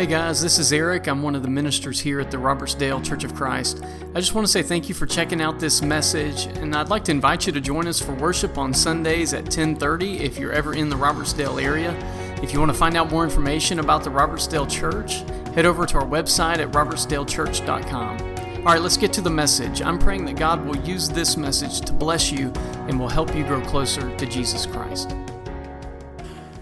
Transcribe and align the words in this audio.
Hey 0.00 0.06
guys, 0.06 0.40
this 0.40 0.58
is 0.58 0.72
Eric. 0.72 1.08
I'm 1.08 1.22
one 1.22 1.34
of 1.34 1.42
the 1.42 1.50
ministers 1.50 2.00
here 2.00 2.20
at 2.20 2.30
the 2.30 2.38
Robertsdale 2.38 3.04
Church 3.04 3.22
of 3.22 3.34
Christ. 3.34 3.84
I 4.14 4.20
just 4.20 4.34
want 4.34 4.46
to 4.46 4.50
say 4.50 4.62
thank 4.62 4.88
you 4.88 4.94
for 4.94 5.04
checking 5.04 5.42
out 5.42 5.60
this 5.60 5.82
message, 5.82 6.46
and 6.56 6.74
I'd 6.74 6.88
like 6.88 7.04
to 7.04 7.10
invite 7.10 7.46
you 7.46 7.52
to 7.52 7.60
join 7.60 7.86
us 7.86 8.00
for 8.00 8.14
worship 8.14 8.56
on 8.56 8.72
Sundays 8.72 9.34
at 9.34 9.50
10:30 9.50 10.20
if 10.20 10.38
you're 10.38 10.52
ever 10.52 10.72
in 10.72 10.88
the 10.88 10.96
Robertsdale 10.96 11.62
area. 11.62 11.94
If 12.42 12.54
you 12.54 12.60
want 12.60 12.72
to 12.72 12.78
find 12.78 12.96
out 12.96 13.10
more 13.10 13.24
information 13.24 13.78
about 13.78 14.02
the 14.02 14.08
Robertsdale 14.08 14.70
Church, 14.70 15.16
head 15.54 15.66
over 15.66 15.84
to 15.84 15.98
our 15.98 16.06
website 16.06 16.60
at 16.60 16.72
robertsdalechurch.com. 16.72 18.20
All 18.60 18.72
right, 18.72 18.80
let's 18.80 18.96
get 18.96 19.12
to 19.12 19.20
the 19.20 19.28
message. 19.28 19.82
I'm 19.82 19.98
praying 19.98 20.24
that 20.24 20.36
God 20.36 20.64
will 20.64 20.78
use 20.78 21.10
this 21.10 21.36
message 21.36 21.82
to 21.82 21.92
bless 21.92 22.32
you 22.32 22.50
and 22.88 22.98
will 22.98 23.10
help 23.10 23.36
you 23.36 23.44
grow 23.44 23.60
closer 23.60 24.16
to 24.16 24.24
Jesus 24.24 24.64
Christ. 24.64 25.14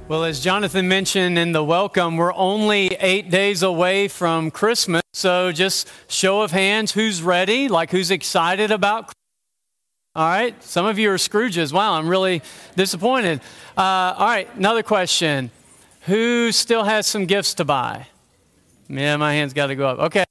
Well, 0.08 0.24
as 0.24 0.40
Jonathan 0.40 0.88
mentioned 0.88 1.38
in 1.38 1.52
the 1.52 1.62
welcome, 1.62 2.16
we're 2.16 2.32
only 2.32 2.86
eight 2.98 3.30
days 3.30 3.62
away 3.62 4.08
from 4.08 4.50
Christmas. 4.50 5.02
So 5.12 5.52
just 5.52 5.86
show 6.08 6.40
of 6.40 6.50
hands, 6.50 6.92
who's 6.92 7.22
ready? 7.22 7.68
Like 7.68 7.90
who's 7.90 8.10
excited 8.10 8.70
about 8.70 9.08
Christmas? 9.08 9.14
All 10.14 10.26
right, 10.26 10.64
some 10.64 10.86
of 10.86 10.98
you 10.98 11.10
are 11.10 11.16
Scrooges. 11.16 11.74
Wow, 11.74 11.92
I'm 11.92 12.08
really 12.08 12.40
disappointed. 12.74 13.42
Uh, 13.76 14.14
all 14.16 14.26
right, 14.26 14.48
another 14.56 14.82
question. 14.82 15.50
Who 16.06 16.52
still 16.52 16.84
has 16.84 17.06
some 17.06 17.26
gifts 17.26 17.52
to 17.54 17.66
buy? 17.66 18.06
Yeah, 18.88 19.18
my 19.18 19.34
hand's 19.34 19.52
got 19.52 19.66
to 19.66 19.74
go 19.74 19.88
up. 19.88 19.98
Okay. 19.98 20.24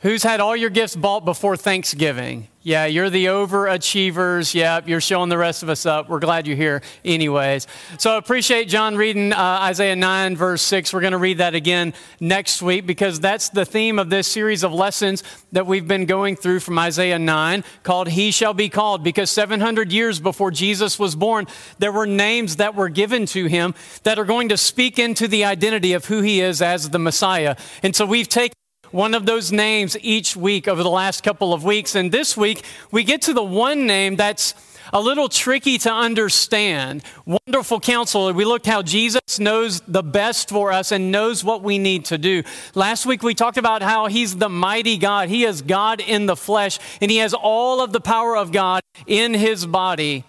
Who's 0.00 0.22
had 0.22 0.40
all 0.40 0.54
your 0.54 0.68
gifts 0.68 0.94
bought 0.94 1.24
before 1.24 1.56
Thanksgiving? 1.56 2.48
Yeah, 2.62 2.84
you're 2.84 3.08
the 3.08 3.26
overachievers. 3.26 4.52
Yeah, 4.54 4.80
you're 4.84 5.00
showing 5.00 5.30
the 5.30 5.38
rest 5.38 5.62
of 5.62 5.70
us 5.70 5.86
up. 5.86 6.10
We're 6.10 6.18
glad 6.18 6.46
you're 6.46 6.56
here, 6.56 6.82
anyways. 7.02 7.66
So 7.98 8.12
I 8.14 8.18
appreciate 8.18 8.68
John 8.68 8.96
reading 8.96 9.32
uh, 9.32 9.38
Isaiah 9.38 9.96
9, 9.96 10.36
verse 10.36 10.60
6. 10.62 10.92
We're 10.92 11.00
going 11.00 11.12
to 11.12 11.18
read 11.18 11.38
that 11.38 11.54
again 11.54 11.94
next 12.20 12.60
week 12.60 12.84
because 12.84 13.20
that's 13.20 13.48
the 13.48 13.64
theme 13.64 13.98
of 13.98 14.10
this 14.10 14.28
series 14.28 14.64
of 14.64 14.74
lessons 14.74 15.22
that 15.52 15.66
we've 15.66 15.88
been 15.88 16.04
going 16.04 16.36
through 16.36 16.60
from 16.60 16.78
Isaiah 16.78 17.18
9 17.18 17.64
called 17.82 18.08
He 18.08 18.30
Shall 18.32 18.52
Be 18.52 18.68
Called. 18.68 19.02
Because 19.02 19.30
700 19.30 19.92
years 19.92 20.20
before 20.20 20.50
Jesus 20.50 20.98
was 20.98 21.16
born, 21.16 21.46
there 21.78 21.92
were 21.92 22.06
names 22.06 22.56
that 22.56 22.74
were 22.74 22.90
given 22.90 23.24
to 23.26 23.46
him 23.46 23.74
that 24.02 24.18
are 24.18 24.26
going 24.26 24.50
to 24.50 24.58
speak 24.58 24.98
into 24.98 25.26
the 25.26 25.44
identity 25.44 25.94
of 25.94 26.04
who 26.04 26.20
he 26.20 26.42
is 26.42 26.60
as 26.60 26.90
the 26.90 26.98
Messiah. 26.98 27.56
And 27.82 27.96
so 27.96 28.04
we've 28.04 28.28
taken 28.28 28.56
one 28.90 29.14
of 29.14 29.26
those 29.26 29.52
names 29.52 29.96
each 30.00 30.36
week 30.36 30.68
over 30.68 30.82
the 30.82 30.90
last 30.90 31.22
couple 31.22 31.52
of 31.52 31.64
weeks. 31.64 31.94
And 31.94 32.12
this 32.12 32.36
week, 32.36 32.64
we 32.90 33.04
get 33.04 33.22
to 33.22 33.32
the 33.32 33.42
one 33.42 33.86
name 33.86 34.16
that's 34.16 34.54
a 34.92 35.00
little 35.00 35.28
tricky 35.28 35.78
to 35.78 35.92
understand. 35.92 37.02
Wonderful 37.24 37.80
counselor. 37.80 38.32
We 38.32 38.44
looked 38.44 38.66
how 38.66 38.82
Jesus 38.82 39.38
knows 39.38 39.80
the 39.82 40.02
best 40.02 40.48
for 40.48 40.72
us 40.72 40.92
and 40.92 41.10
knows 41.10 41.42
what 41.42 41.62
we 41.62 41.78
need 41.78 42.06
to 42.06 42.18
do. 42.18 42.42
Last 42.74 43.06
week 43.06 43.22
we 43.22 43.34
talked 43.34 43.58
about 43.58 43.82
how 43.82 44.06
he's 44.06 44.36
the 44.36 44.48
mighty 44.48 44.96
God. 44.96 45.28
He 45.28 45.44
is 45.44 45.62
God 45.62 46.00
in 46.00 46.26
the 46.26 46.36
flesh 46.36 46.78
and 47.00 47.10
he 47.10 47.18
has 47.18 47.34
all 47.34 47.80
of 47.80 47.92
the 47.92 48.00
power 48.00 48.36
of 48.36 48.52
God 48.52 48.82
in 49.06 49.34
his 49.34 49.66
body. 49.66 50.24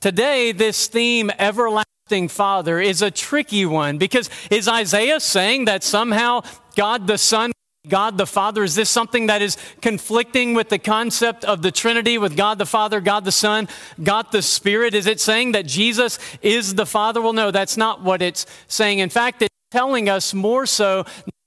Today, 0.00 0.52
this 0.52 0.88
theme, 0.88 1.30
everlasting 1.38 2.28
Father, 2.28 2.80
is 2.80 3.02
a 3.02 3.10
tricky 3.10 3.66
one 3.66 3.98
because 3.98 4.30
is 4.50 4.68
Isaiah 4.68 5.20
saying 5.20 5.64
that 5.64 5.82
somehow 5.82 6.42
God 6.76 7.06
the 7.06 7.18
Son 7.18 7.52
God 7.88 8.18
the 8.18 8.26
Father? 8.26 8.64
Is 8.64 8.74
this 8.74 8.90
something 8.90 9.26
that 9.26 9.42
is 9.42 9.56
conflicting 9.80 10.54
with 10.54 10.68
the 10.68 10.78
concept 10.78 11.44
of 11.44 11.62
the 11.62 11.70
Trinity, 11.70 12.18
with 12.18 12.36
God 12.36 12.58
the 12.58 12.66
Father, 12.66 13.00
God 13.00 13.24
the 13.24 13.32
Son, 13.32 13.68
God 14.02 14.32
the 14.32 14.42
Spirit? 14.42 14.94
Is 14.94 15.06
it 15.06 15.20
saying 15.20 15.52
that 15.52 15.66
Jesus 15.66 16.18
is 16.42 16.74
the 16.74 16.86
Father? 16.86 17.20
Well, 17.20 17.32
no, 17.32 17.50
that's 17.50 17.76
not 17.76 18.02
what 18.02 18.22
it's 18.22 18.46
saying. 18.68 18.98
In 18.98 19.10
fact, 19.10 19.42
it's 19.42 19.54
telling 19.70 20.08
us 20.08 20.34
more 20.34 20.66
so 20.66 21.04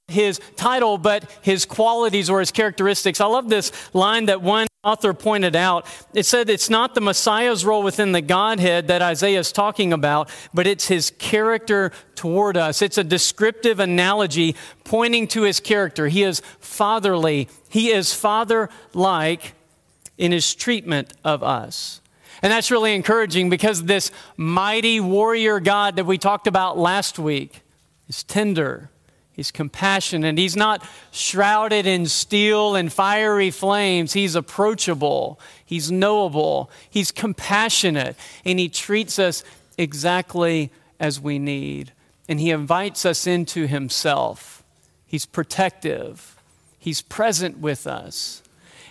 his 0.09 0.39
title, 0.55 0.97
but 0.97 1.29
his 1.41 1.65
qualities 1.65 2.29
or 2.29 2.39
his 2.39 2.51
characteristics. 2.51 3.21
I 3.21 3.25
love 3.25 3.49
this 3.49 3.71
line 3.93 4.25
that 4.25 4.41
one 4.41 4.67
author 4.83 5.13
pointed 5.13 5.57
out. 5.57 5.85
It 6.13 6.25
said 6.25 6.49
it's 6.49 6.69
not 6.69 6.95
the 6.95 7.01
Messiah's 7.01 7.65
role 7.65 7.83
within 7.83 8.13
the 8.13 8.21
Godhead 8.21 8.87
that 8.87 9.01
Isaiah 9.01 9.39
is 9.39 9.51
talking 9.51 9.91
about, 9.91 10.29
but 10.53 10.67
it's 10.67 10.87
his 10.87 11.11
character 11.11 11.91
toward 12.15 12.55
us. 12.55 12.81
It's 12.81 12.97
a 12.97 13.03
descriptive 13.03 13.81
analogy 13.81 14.55
pointing 14.85 15.27
to 15.29 15.41
his 15.41 15.59
character. 15.59 16.07
He 16.07 16.23
is 16.23 16.41
fatherly, 16.59 17.49
he 17.67 17.91
is 17.91 18.13
father 18.13 18.69
like 18.93 19.53
in 20.17 20.31
his 20.31 20.55
treatment 20.55 21.13
of 21.25 21.43
us. 21.43 21.99
And 22.41 22.51
that's 22.51 22.71
really 22.71 22.95
encouraging 22.95 23.49
because 23.49 23.83
this 23.83 24.11
mighty 24.37 25.01
warrior 25.01 25.59
God 25.59 25.97
that 25.97 26.05
we 26.05 26.17
talked 26.17 26.47
about 26.47 26.77
last 26.77 27.19
week 27.19 27.63
is 28.07 28.23
tender 28.23 28.89
He's 29.39 29.51
compassionate. 29.51 30.37
He's 30.37 30.57
not 30.57 30.85
shrouded 31.11 31.87
in 31.87 32.07
steel 32.07 32.75
and 32.75 32.91
fiery 32.91 33.51
flames. 33.51 34.11
He's 34.11 34.35
approachable. 34.35 35.39
He's 35.63 35.89
knowable. 35.89 36.69
He's 36.89 37.09
compassionate. 37.09 38.17
And 38.43 38.59
he 38.59 38.67
treats 38.67 39.17
us 39.17 39.45
exactly 39.77 40.73
as 40.99 41.21
we 41.21 41.39
need. 41.39 41.93
And 42.27 42.41
he 42.41 42.51
invites 42.51 43.05
us 43.05 43.25
into 43.25 43.65
himself. 43.65 44.61
He's 45.07 45.25
protective. 45.25 46.35
He's 46.77 47.01
present 47.01 47.59
with 47.59 47.87
us. 47.87 48.43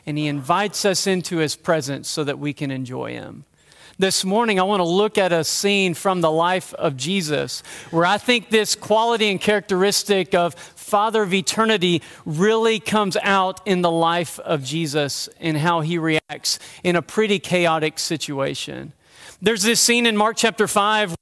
And 0.06 0.16
he 0.16 0.28
invites 0.28 0.86
us 0.86 1.06
into 1.06 1.36
his 1.36 1.56
presence 1.56 2.08
so 2.08 2.24
that 2.24 2.38
we 2.38 2.54
can 2.54 2.70
enjoy 2.70 3.12
him. 3.12 3.44
This 4.00 4.24
morning, 4.24 4.60
I 4.60 4.62
want 4.62 4.78
to 4.78 4.84
look 4.84 5.18
at 5.18 5.32
a 5.32 5.42
scene 5.42 5.92
from 5.92 6.20
the 6.20 6.30
life 6.30 6.72
of 6.74 6.96
Jesus 6.96 7.64
where 7.90 8.06
I 8.06 8.16
think 8.16 8.48
this 8.48 8.76
quality 8.76 9.28
and 9.28 9.40
characteristic 9.40 10.36
of 10.36 10.54
Father 10.54 11.24
of 11.24 11.34
eternity 11.34 12.02
really 12.24 12.78
comes 12.78 13.16
out 13.16 13.60
in 13.66 13.82
the 13.82 13.90
life 13.90 14.38
of 14.38 14.62
Jesus 14.62 15.28
and 15.40 15.56
how 15.56 15.80
he 15.80 15.98
reacts 15.98 16.60
in 16.84 16.94
a 16.94 17.02
pretty 17.02 17.40
chaotic 17.40 17.98
situation. 17.98 18.92
There's 19.42 19.64
this 19.64 19.80
scene 19.80 20.06
in 20.06 20.16
Mark 20.16 20.36
chapter 20.36 20.68
5 20.68 21.16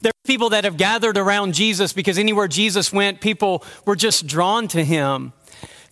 there 0.00 0.10
are 0.10 0.26
people 0.26 0.50
that 0.50 0.64
have 0.64 0.76
gathered 0.76 1.18
around 1.18 1.54
Jesus 1.54 1.92
because 1.92 2.18
anywhere 2.18 2.48
Jesus 2.48 2.92
went, 2.92 3.20
people 3.20 3.64
were 3.84 3.96
just 3.96 4.26
drawn 4.26 4.68
to 4.68 4.84
him. 4.84 5.32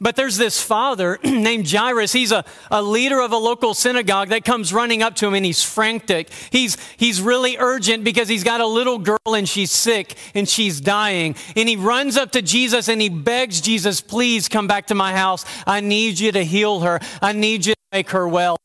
But 0.01 0.17
there's 0.17 0.37
this 0.37 0.61
father 0.61 1.19
named 1.25 1.71
Jairus. 1.71 2.13
He's 2.13 2.33
a, 2.33 2.45
a 2.71 2.83
leader 2.83 3.21
of 3.21 3.33
a 3.33 3.37
local 3.37 3.75
synagogue 3.75 4.29
that 4.29 4.45
comes 4.45 4.73
running 4.73 5.03
up 5.03 5.15
to 5.17 5.27
him 5.27 5.35
and 5.35 5.45
he's 5.45 5.63
frantic. 5.63 6.31
He's, 6.51 6.77
he's 6.97 7.21
really 7.21 7.57
urgent 7.59 8.05
because 8.05 8.29
he's 8.29 8.45
got 8.45 8.61
a 8.61 8.67
little 8.67 8.99
girl 8.99 9.19
and 9.35 9.49
she's 9.49 9.71
sick 9.71 10.17
and 10.35 10.49
she's 10.49 10.81
dying. 10.81 11.37
And 11.57 11.69
he 11.69 11.77
runs 11.77 12.17
up 12.17 12.33
to 12.33 12.43
Jesus 12.43 12.89
and 12.89 13.01
he 13.01 13.09
begs 13.09 13.61
Jesus, 13.61 14.01
please 14.01 14.49
come 14.49 14.67
back 14.67 14.87
to 14.89 14.95
my 14.95 15.13
house. 15.13 15.45
I 15.67 15.81
need 15.81 16.19
you 16.19 16.33
to 16.33 16.45
heal 16.45 16.81
her. 16.81 17.01
I 17.23 17.33
need 17.33 17.67
you 17.67 17.75
to 17.75 17.81
make 17.93 18.11
her 18.11 18.27
well. 18.27 18.57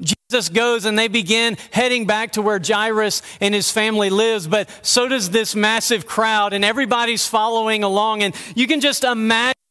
Jesus 0.00 0.48
goes 0.48 0.84
and 0.84 0.98
they 0.98 1.08
begin 1.08 1.56
heading 1.72 2.06
back 2.06 2.32
to 2.32 2.42
where 2.42 2.60
Jairus 2.64 3.22
and 3.40 3.54
his 3.54 3.70
family 3.70 4.10
lives, 4.10 4.46
but 4.46 4.70
so 4.82 5.08
does 5.08 5.30
this 5.30 5.54
massive 5.54 6.06
crowd 6.06 6.52
and 6.52 6.64
everybody's 6.64 7.26
following 7.26 7.82
along. 7.82 8.22
And 8.22 8.34
you 8.54 8.66
can 8.66 8.80
just 8.80 9.04
imagine 9.04 9.61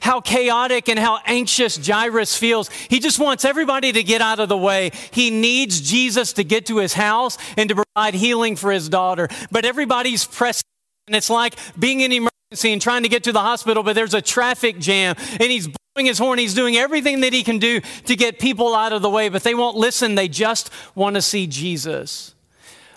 how 0.00 0.20
chaotic 0.20 0.88
and 0.88 0.98
how 0.98 1.20
anxious 1.26 1.84
Jairus 1.86 2.36
feels. 2.36 2.68
He 2.68 2.98
just 2.98 3.18
wants 3.18 3.44
everybody 3.44 3.92
to 3.92 4.02
get 4.02 4.20
out 4.20 4.40
of 4.40 4.48
the 4.48 4.56
way. 4.56 4.90
He 5.10 5.30
needs 5.30 5.80
Jesus 5.80 6.32
to 6.34 6.44
get 6.44 6.66
to 6.66 6.78
his 6.78 6.94
house 6.94 7.38
and 7.56 7.68
to 7.68 7.74
provide 7.74 8.14
healing 8.14 8.56
for 8.56 8.72
his 8.72 8.88
daughter. 8.88 9.28
But 9.50 9.64
everybody's 9.64 10.24
pressing, 10.24 10.64
and 11.06 11.16
it's 11.16 11.30
like 11.30 11.56
being 11.78 12.00
in 12.00 12.12
emergency 12.12 12.72
and 12.72 12.82
trying 12.82 13.02
to 13.04 13.08
get 13.08 13.24
to 13.24 13.32
the 13.32 13.40
hospital, 13.40 13.82
but 13.82 13.94
there's 13.94 14.14
a 14.14 14.22
traffic 14.22 14.78
jam, 14.78 15.14
and 15.18 15.42
he's 15.42 15.68
blowing 15.68 16.06
his 16.06 16.18
horn. 16.18 16.38
He's 16.38 16.54
doing 16.54 16.76
everything 16.76 17.20
that 17.20 17.32
he 17.32 17.42
can 17.42 17.58
do 17.58 17.80
to 18.06 18.16
get 18.16 18.38
people 18.38 18.74
out 18.74 18.92
of 18.92 19.02
the 19.02 19.10
way, 19.10 19.28
but 19.28 19.42
they 19.42 19.54
won't 19.54 19.76
listen. 19.76 20.14
They 20.14 20.28
just 20.28 20.70
want 20.94 21.14
to 21.16 21.22
see 21.22 21.46
Jesus. 21.46 22.34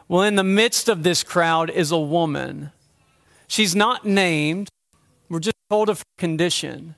Well, 0.08 0.24
in 0.24 0.36
the 0.36 0.44
midst 0.44 0.90
of 0.90 1.04
this 1.04 1.24
crowd 1.24 1.70
is 1.70 1.92
a 1.92 2.00
woman. 2.00 2.72
She's 3.48 3.76
not 3.76 4.06
named. 4.06 4.69
Told 5.69 5.89
of 5.89 6.00
her 6.00 6.04
condition. 6.18 6.95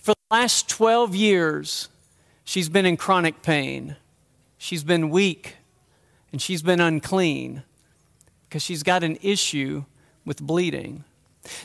For 0.00 0.12
the 0.12 0.34
last 0.34 0.68
12 0.68 1.14
years, 1.14 1.88
she's 2.44 2.68
been 2.68 2.86
in 2.86 2.96
chronic 2.96 3.42
pain. 3.42 3.96
She's 4.58 4.84
been 4.84 5.10
weak 5.10 5.56
and 6.32 6.40
she's 6.40 6.62
been 6.62 6.80
unclean 6.80 7.62
because 8.48 8.62
she's 8.62 8.82
got 8.82 9.02
an 9.02 9.18
issue 9.22 9.84
with 10.24 10.42
bleeding. 10.42 11.04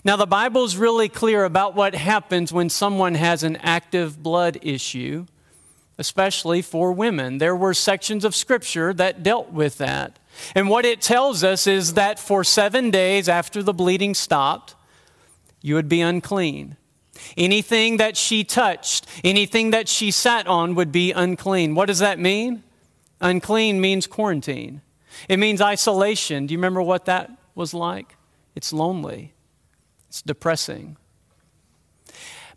Now, 0.04 0.16
the 0.16 0.28
Bible 0.28 0.63
is 0.63 0.78
really 0.78 1.10
clear 1.10 1.44
about 1.44 1.75
what 1.75 1.95
happens 1.95 2.54
when 2.54 2.69
someone 2.69 3.16
has 3.16 3.44
an 3.44 3.57
active 3.57 4.22
blood 4.22 4.60
issue, 4.62 5.25
especially 5.98 6.62
for 6.62 6.92
women. 6.92 7.39
There 7.39 7.56
were 7.56 7.74
sections 7.74 8.24
of 8.24 8.36
Scripture 8.36 8.94
that 8.94 9.24
dealt 9.24 9.51
with 9.51 9.77
that. 9.80 10.19
And 10.56 10.69
what 10.69 10.86
it 10.86 11.01
tells 11.01 11.44
us 11.44 11.68
is 11.68 11.95
that 11.95 12.19
for 12.19 12.44
seven 12.44 12.92
days 12.92 13.27
after 13.27 13.63
the 13.63 13.74
bleeding 13.74 14.13
stopped, 14.13 14.75
you 15.62 15.75
would 15.75 15.90
be 15.90 16.02
unclean. 16.02 16.78
Anything 17.38 17.98
that 17.98 18.18
she 18.18 18.44
touched, 18.44 19.06
anything 19.24 19.72
that 19.72 19.88
she 19.88 20.12
sat 20.12 20.48
on 20.48 20.75
would 20.75 20.92
be 20.92 21.12
unclean. 21.12 21.75
What 21.75 21.88
does 21.88 22.00
that 22.00 22.19
mean? 22.19 22.63
Unclean 23.19 23.80
means 23.80 24.08
quarantine. 24.08 24.81
It 25.30 25.38
means 25.38 25.62
isolation. 25.62 26.48
Do 26.48 26.54
you 26.54 26.58
remember 26.58 26.81
what 26.81 27.06
that 27.06 27.31
was 27.54 27.74
like? 27.74 28.16
It's 28.56 28.74
lonely. 28.74 29.34
It's 30.10 30.22
depressing. 30.22 30.98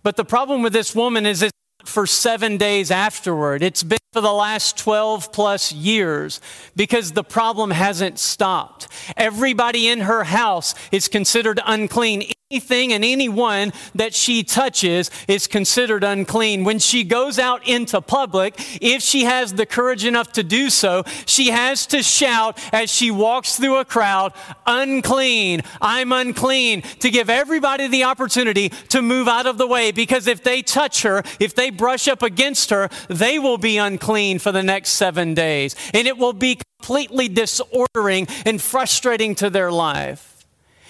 But 0.02 0.16
the 0.16 0.24
problem 0.24 0.62
with 0.62 0.72
this 0.72 0.94
woman 0.94 1.26
is 1.26 1.42
it's 1.42 1.52
for 1.84 2.06
seven 2.06 2.56
days 2.56 2.90
afterward. 2.90 3.62
It's 3.62 3.82
been 3.82 3.98
for 4.12 4.20
the 4.20 4.32
last 4.32 4.78
12 4.78 5.32
plus 5.32 5.72
years 5.72 6.40
because 6.76 7.12
the 7.12 7.24
problem 7.24 7.70
hasn't 7.70 8.18
stopped. 8.18 8.88
Everybody 9.16 9.88
in 9.88 10.00
her 10.00 10.24
house 10.24 10.74
is 10.92 11.08
considered 11.08 11.60
unclean 11.66 12.30
anything 12.50 12.92
and 12.92 13.02
anyone 13.02 13.72
that 13.94 14.12
she 14.12 14.44
touches 14.44 15.10
is 15.26 15.46
considered 15.46 16.04
unclean. 16.04 16.62
When 16.62 16.78
she 16.78 17.02
goes 17.02 17.38
out 17.38 17.66
into 17.66 18.02
public, 18.02 18.54
if 18.82 19.02
she 19.02 19.24
has 19.24 19.54
the 19.54 19.64
courage 19.64 20.04
enough 20.04 20.32
to 20.32 20.42
do 20.42 20.68
so, 20.68 21.04
she 21.24 21.48
has 21.48 21.86
to 21.86 22.02
shout 22.02 22.58
as 22.72 22.90
she 22.90 23.10
walks 23.10 23.56
through 23.56 23.78
a 23.78 23.84
crowd, 23.84 24.34
unclean, 24.66 25.62
I'm 25.80 26.12
unclean, 26.12 26.82
to 27.00 27.10
give 27.10 27.30
everybody 27.30 27.88
the 27.88 28.04
opportunity 28.04 28.68
to 28.90 29.00
move 29.00 29.26
out 29.26 29.46
of 29.46 29.56
the 29.56 29.66
way 29.66 29.90
because 29.90 30.26
if 30.26 30.44
they 30.44 30.60
touch 30.60 31.02
her, 31.02 31.22
if 31.40 31.54
they 31.54 31.70
brush 31.70 32.08
up 32.08 32.22
against 32.22 32.68
her, 32.68 32.90
they 33.08 33.38
will 33.38 33.58
be 33.58 33.78
unclean 33.78 34.38
for 34.38 34.52
the 34.52 34.62
next 34.62 34.90
seven 34.90 35.32
days. 35.32 35.74
And 35.94 36.06
it 36.06 36.18
will 36.18 36.34
be 36.34 36.60
completely 36.78 37.28
disordering 37.28 38.28
and 38.44 38.60
frustrating 38.60 39.34
to 39.36 39.48
their 39.48 39.72
life. 39.72 40.33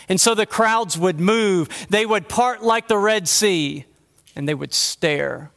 And 0.09 0.21
so 0.21 0.35
the 0.35 0.47
crowds 0.47 0.99
would 0.99 1.21
move. 1.21 1.69
They 1.89 2.07
would 2.07 2.29
part 2.29 2.63
like 2.63 2.89
the 2.89 2.99
Red 2.99 3.29
Sea 3.29 3.85
and 4.37 4.49
they 4.49 4.55
would 4.55 4.75
stare. 4.75 5.51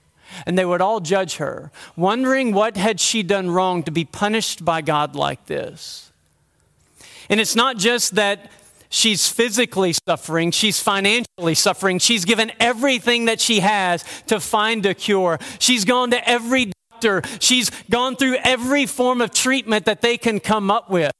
And 0.46 0.58
they 0.58 0.66
would 0.66 0.82
all 0.82 1.00
judge 1.00 1.38
her, 1.38 1.72
wondering 1.96 2.54
what 2.54 2.78
had 2.78 3.00
she 3.00 3.24
done 3.24 3.50
wrong 3.50 3.82
to 3.84 3.92
be 3.92 4.06
punished 4.06 4.64
by 4.64 4.82
God 4.82 5.16
like 5.16 5.46
this. 5.46 6.12
And 7.30 7.40
it's 7.40 7.56
not 7.56 7.78
just 7.78 8.16
that 8.16 8.52
she's 8.90 9.28
physically 9.28 9.94
suffering, 10.08 10.52
she's 10.52 10.80
financially 10.80 11.56
suffering. 11.56 12.00
She's 12.00 12.26
given 12.26 12.52
everything 12.60 13.26
that 13.26 13.40
she 13.40 13.62
has 13.62 14.04
to 14.28 14.40
find 14.40 14.86
a 14.86 14.94
cure. 14.94 15.40
She's 15.60 15.86
gone 15.86 16.12
to 16.12 16.30
every 16.30 16.72
doctor, 16.92 17.22
she's 17.40 17.70
gone 17.90 18.16
through 18.16 18.38
every 18.44 18.86
form 18.86 19.22
of 19.22 19.32
treatment 19.32 19.86
that 19.86 20.02
they 20.02 20.18
can 20.18 20.40
come 20.40 20.70
up 20.70 20.90
with 20.90 21.12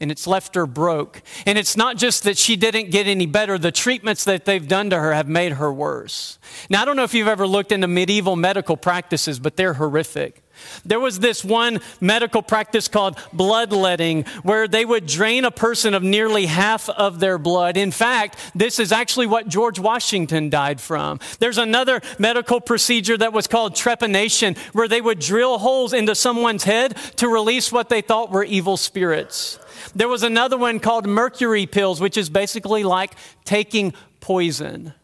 and 0.00 0.10
it's 0.10 0.26
left 0.26 0.54
her 0.54 0.66
broke. 0.66 1.22
And 1.46 1.58
it's 1.58 1.76
not 1.76 1.96
just 1.96 2.24
that 2.24 2.38
she 2.38 2.56
didn't 2.56 2.90
get 2.90 3.06
any 3.06 3.26
better, 3.26 3.58
the 3.58 3.72
treatments 3.72 4.24
that 4.24 4.44
they've 4.44 4.66
done 4.66 4.90
to 4.90 4.98
her 4.98 5.12
have 5.12 5.28
made 5.28 5.52
her 5.52 5.72
worse. 5.72 6.38
Now, 6.68 6.82
I 6.82 6.84
don't 6.84 6.96
know 6.96 7.04
if 7.04 7.14
you've 7.14 7.28
ever 7.28 7.46
looked 7.46 7.72
into 7.72 7.86
medieval 7.86 8.36
medical 8.36 8.76
practices, 8.76 9.38
but 9.38 9.56
they're 9.56 9.74
horrific. 9.74 10.42
There 10.84 11.00
was 11.00 11.18
this 11.18 11.44
one 11.44 11.80
medical 12.00 12.42
practice 12.42 12.88
called 12.88 13.18
bloodletting, 13.32 14.24
where 14.42 14.66
they 14.68 14.84
would 14.84 15.06
drain 15.06 15.44
a 15.44 15.50
person 15.50 15.94
of 15.94 16.02
nearly 16.02 16.46
half 16.46 16.88
of 16.88 17.20
their 17.20 17.38
blood. 17.38 17.76
In 17.76 17.90
fact, 17.90 18.38
this 18.54 18.78
is 18.78 18.92
actually 18.92 19.26
what 19.26 19.48
George 19.48 19.78
Washington 19.78 20.48
died 20.50 20.80
from. 20.80 21.20
There's 21.38 21.58
another 21.58 22.00
medical 22.18 22.60
procedure 22.60 23.16
that 23.18 23.32
was 23.32 23.46
called 23.46 23.74
trepanation, 23.74 24.56
where 24.72 24.88
they 24.88 25.00
would 25.00 25.18
drill 25.18 25.58
holes 25.58 25.92
into 25.92 26.14
someone's 26.14 26.64
head 26.64 26.96
to 27.16 27.28
release 27.28 27.70
what 27.70 27.88
they 27.88 28.00
thought 28.00 28.30
were 28.30 28.44
evil 28.44 28.76
spirits. 28.76 29.58
There 29.94 30.08
was 30.08 30.22
another 30.22 30.56
one 30.56 30.80
called 30.80 31.06
mercury 31.06 31.66
pills, 31.66 32.00
which 32.00 32.16
is 32.16 32.28
basically 32.28 32.84
like 32.84 33.14
taking 33.44 33.94
poison. 34.20 34.94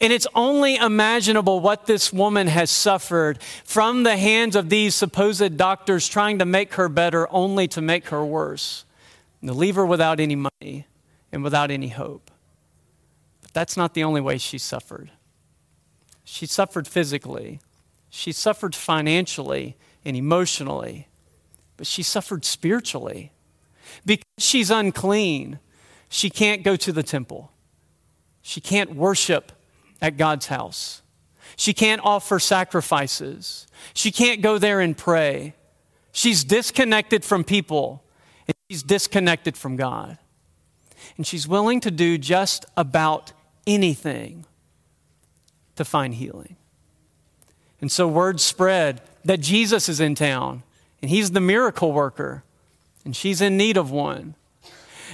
And 0.00 0.12
it's 0.12 0.26
only 0.34 0.76
imaginable 0.76 1.60
what 1.60 1.86
this 1.86 2.12
woman 2.12 2.46
has 2.46 2.70
suffered 2.70 3.42
from 3.64 4.04
the 4.04 4.16
hands 4.16 4.54
of 4.54 4.68
these 4.68 4.94
supposed 4.94 5.56
doctors 5.56 6.08
trying 6.08 6.38
to 6.38 6.44
make 6.44 6.74
her 6.74 6.88
better, 6.88 7.26
only 7.32 7.66
to 7.68 7.80
make 7.80 8.08
her 8.08 8.24
worse, 8.24 8.84
and 9.40 9.48
to 9.48 9.54
leave 9.54 9.74
her 9.74 9.86
without 9.86 10.20
any 10.20 10.36
money 10.36 10.86
and 11.32 11.42
without 11.42 11.70
any 11.70 11.88
hope. 11.88 12.30
But 13.42 13.52
that's 13.52 13.76
not 13.76 13.94
the 13.94 14.04
only 14.04 14.20
way 14.20 14.38
she 14.38 14.58
suffered. 14.58 15.10
She 16.24 16.46
suffered 16.46 16.86
physically, 16.86 17.60
she 18.08 18.30
suffered 18.30 18.74
financially 18.74 19.76
and 20.04 20.16
emotionally, 20.16 21.08
but 21.76 21.86
she 21.86 22.02
suffered 22.02 22.44
spiritually. 22.44 23.32
Because 24.04 24.24
she's 24.38 24.70
unclean, 24.70 25.58
she 26.08 26.30
can't 26.30 26.62
go 26.62 26.76
to 26.76 26.92
the 26.92 27.02
temple. 27.02 27.52
She 28.42 28.60
can't 28.60 28.94
worship 28.94 29.52
at 30.00 30.16
God's 30.16 30.46
house. 30.46 31.02
She 31.56 31.72
can't 31.72 32.00
offer 32.04 32.38
sacrifices. 32.38 33.66
She 33.94 34.10
can't 34.10 34.42
go 34.42 34.58
there 34.58 34.80
and 34.80 34.96
pray. 34.96 35.54
She's 36.12 36.44
disconnected 36.44 37.24
from 37.24 37.44
people 37.44 38.02
and 38.46 38.54
she's 38.68 38.82
disconnected 38.82 39.56
from 39.56 39.76
God. 39.76 40.18
And 41.16 41.26
she's 41.26 41.46
willing 41.46 41.80
to 41.80 41.90
do 41.90 42.18
just 42.18 42.64
about 42.76 43.32
anything 43.66 44.44
to 45.76 45.84
find 45.84 46.14
healing. 46.14 46.56
And 47.80 47.90
so 47.90 48.06
word 48.06 48.40
spread 48.40 49.00
that 49.24 49.40
Jesus 49.40 49.88
is 49.88 50.00
in 50.00 50.14
town 50.14 50.62
and 51.00 51.10
he's 51.10 51.32
the 51.32 51.40
miracle 51.40 51.92
worker 51.92 52.44
and 53.04 53.14
she's 53.14 53.40
in 53.40 53.56
need 53.56 53.76
of 53.76 53.90
one. 53.90 54.34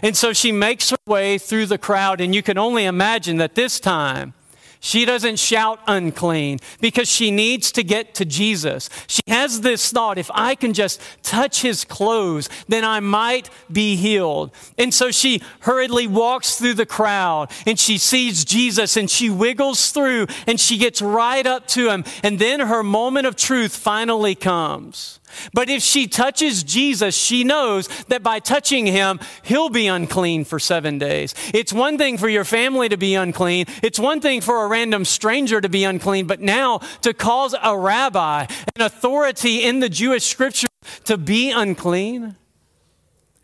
And 0.02 0.17
so 0.17 0.32
she 0.32 0.52
makes 0.52 0.90
her 0.90 0.99
way 1.06 1.38
through 1.38 1.67
the 1.67 1.79
crowd, 1.79 2.20
and 2.20 2.35
you 2.35 2.43
can 2.43 2.58
only 2.58 2.85
imagine 2.85 3.38
that 3.38 3.55
this 3.55 3.81
time 3.81 4.35
she 4.81 5.05
doesn't 5.05 5.38
shout 5.38 5.81
unclean 5.87 6.61
because 6.81 7.08
she 7.08 7.31
needs 7.31 7.73
to 7.73 7.82
get 7.82 8.14
to 8.14 8.25
Jesus. 8.25 8.88
She 9.06 9.23
has 9.26 9.61
this 9.61 9.90
thought 9.90 10.19
if 10.19 10.31
I 10.32 10.55
can 10.55 10.73
just 10.73 11.00
touch 11.23 11.62
his 11.62 11.85
clothes, 11.85 12.49
then 12.69 12.85
I 12.85 13.00
might 13.00 13.50
be 13.70 13.96
healed. 13.96 14.52
And 14.76 14.94
so 14.94 15.11
she 15.11 15.43
hurriedly 15.61 16.06
walks 16.06 16.56
through 16.56 16.75
the 16.75 16.87
crowd 16.87 17.50
and 17.67 17.79
she 17.79 17.99
sees 17.99 18.44
Jesus 18.44 18.96
and 18.96 19.11
she 19.11 19.31
wiggles 19.31 19.91
through 19.91 20.29
and 20.46 20.61
she 20.61 20.79
gets 20.79 21.02
right 21.02 21.46
up 21.46 21.67
to 21.69 21.91
him. 21.91 22.05
And 22.23 22.38
then 22.38 22.61
her 22.61 22.82
moment 22.82 23.26
of 23.26 23.34
truth 23.34 23.75
finally 23.75 24.34
comes. 24.37 25.19
But 25.52 25.69
if 25.69 25.82
she 25.82 26.06
touches 26.06 26.62
Jesus, 26.62 27.16
she 27.16 27.44
knows 27.44 27.88
that 28.04 28.22
by 28.22 28.38
touching 28.38 28.86
him, 28.86 29.20
he'll 29.42 29.70
be 29.70 29.86
unclean 29.86 30.44
for 30.44 30.58
seven 30.58 30.98
days. 30.98 31.34
It's 31.54 31.72
one 31.72 31.98
thing 31.98 32.19
for 32.19 32.28
your 32.28 32.44
family 32.44 32.88
to 32.88 32.96
be 32.96 33.14
unclean. 33.14 33.66
It's 33.82 33.98
one 33.98 34.20
thing 34.20 34.40
for 34.40 34.64
a 34.64 34.69
random 34.69 35.04
stranger 35.04 35.60
to 35.60 35.69
be 35.69 35.84
unclean. 35.84 36.26
But 36.26 36.40
now 36.40 36.78
to 37.02 37.12
cause 37.14 37.54
a 37.62 37.76
rabbi, 37.76 38.46
an 38.76 38.82
authority 38.82 39.64
in 39.64 39.80
the 39.80 39.88
Jewish 39.88 40.25
scripture, 40.25 40.69
to 41.04 41.16
be 41.16 41.50
unclean, 41.50 42.36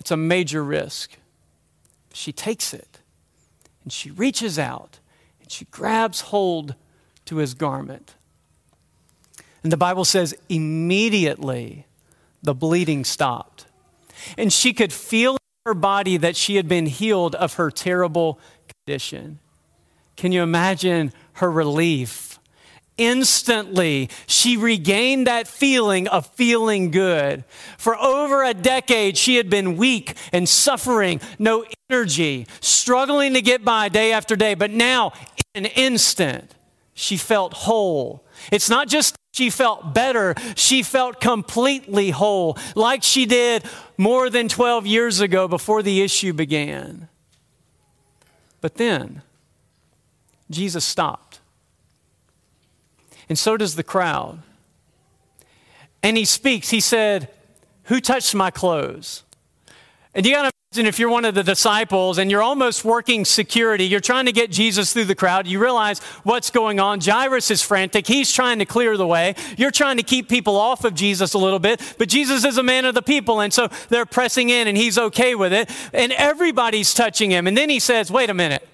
it's 0.01 0.11
a 0.11 0.17
major 0.17 0.63
risk. 0.63 1.19
She 2.13 2.33
takes 2.33 2.73
it 2.73 3.01
and 3.83 3.93
she 3.93 4.11
reaches 4.11 4.59
out 4.59 4.99
and 5.41 5.51
she 5.51 5.65
grabs 5.67 6.23
hold 6.23 6.75
to 7.27 7.37
his 7.37 7.55
garment. 7.55 8.15
And 9.65 9.73
the 9.73 9.77
Bible 9.79 10.05
says, 10.05 10.37
immediately 10.49 11.87
the 12.43 12.55
bleeding 12.55 13.05
stopped. 13.05 13.67
And 14.39 14.53
she 14.53 14.73
could 14.73 14.93
feel 14.93 15.33
in 15.33 15.39
her 15.67 15.75
body 15.75 16.19
that 16.19 16.37
she 16.37 16.57
had 16.57 16.69
been 16.69 16.87
healed 16.87 17.35
of 17.35 17.55
her 17.55 17.71
terrible 17.71 18.39
condition. 18.87 19.41
Can 20.17 20.31
you 20.31 20.43
imagine 20.43 21.13
her 21.35 21.51
relief? 21.51 22.39
Instantly, 22.97 24.09
she 24.27 24.57
regained 24.57 25.27
that 25.27 25.49
feeling 25.49 26.07
of 26.07 26.27
feeling 26.27 26.93
good. 26.93 27.43
For 27.77 27.99
over 27.99 28.45
a 28.45 28.55
decade, 28.55 29.17
she 29.17 29.37
had 29.37 29.51
been 29.51 29.77
weak 29.77 30.15
and 30.33 30.49
suffering, 30.49 31.21
no 31.39 31.65
energy, 31.91 32.47
struggling 32.61 33.35
to 33.35 33.43
get 33.43 33.65
by 33.65 33.89
day 33.89 34.13
after 34.13 34.37
day. 34.37 34.55
But 34.55 34.71
now, 34.71 35.13
in 35.55 35.65
an 35.65 35.73
instant, 35.75 36.55
she 36.93 37.17
felt 37.17 37.55
whole. 37.55 38.25
It's 38.53 38.71
not 38.71 38.87
just 38.87 39.17
she 39.35 39.51
felt 39.51 39.93
better, 39.93 40.37
she 40.55 40.85
felt 40.85 41.21
completely 41.21 42.11
whole, 42.11 42.57
like 42.77 43.03
she 43.03 43.27
did 43.27 43.65
more 43.99 44.31
than 44.31 44.49
12 44.49 44.87
years 44.87 45.19
ago 45.19 45.49
before 45.49 45.83
the 45.83 46.03
issue 46.03 46.33
began. 46.33 47.09
But 48.61 48.77
then, 48.77 49.23
Jesus 50.49 50.85
stopped. 50.85 51.41
And 53.29 53.37
so 53.37 53.57
does 53.57 53.75
the 53.75 53.83
crowd. 53.83 54.41
And 56.01 56.17
he 56.17 56.25
speaks. 56.25 56.71
He 56.71 56.79
said, 56.79 57.29
Who 57.85 58.01
touched 58.01 58.37
my 58.37 58.53
clothes? 58.53 59.25
And 60.15 60.25
you 60.25 60.33
got 60.33 60.43
to 60.43 60.53
and 60.79 60.89
if 60.89 60.99
you're 60.99 61.11
one 61.11 61.25
of 61.25 61.35
the 61.35 61.43
disciples 61.43 62.19
and 62.19 62.31
you're 62.31 62.43
almost 62.43 62.85
working 62.85 63.25
security, 63.25 63.85
you're 63.85 64.01
trying 64.01 64.27
to 64.27 64.33
get 64.33 64.51
Jesus 64.51 64.93
through 64.93 65.05
the 65.05 65.15
crowd, 65.15 65.47
you 65.47 65.61
realize 65.61 66.01
what's 66.23 66.51
going 66.51 66.81
on. 66.81 67.01
Jairus 67.01 67.51
is 67.51 67.63
frantic. 67.63 68.07
He's 68.07 68.33
trying 68.33 68.59
to 68.59 68.65
clear 68.65 68.97
the 68.97 69.07
way. 69.07 69.35
You're 69.57 69.71
trying 69.71 69.97
to 69.97 70.03
keep 70.03 70.29
people 70.29 70.57
off 70.57 70.85
of 70.85 70.95
Jesus 70.95 71.35
a 71.35 71.39
little 71.39 71.59
bit, 71.59 71.81
but 71.99 72.09
Jesus 72.09 72.45
is 72.45 72.59
a 72.59 72.63
man 72.63 72.85
of 72.85 72.95
the 72.95 73.03
people. 73.03 73.41
And 73.41 73.53
so 73.53 73.69
they're 73.89 74.07
pressing 74.07 74.51
in 74.51 74.69
and 74.69 74.77
he's 74.77 74.99
okay 74.99 75.35
with 75.35 75.53
it. 75.53 75.71
And 75.93 76.13
everybody's 76.13 76.95
touching 76.95 77.31
him. 77.31 77.47
And 77.47 77.57
then 77.57 77.71
he 77.71 77.79
says, 77.79 78.11
wait 78.11 78.31
a 78.31 78.35
minute. 78.35 78.67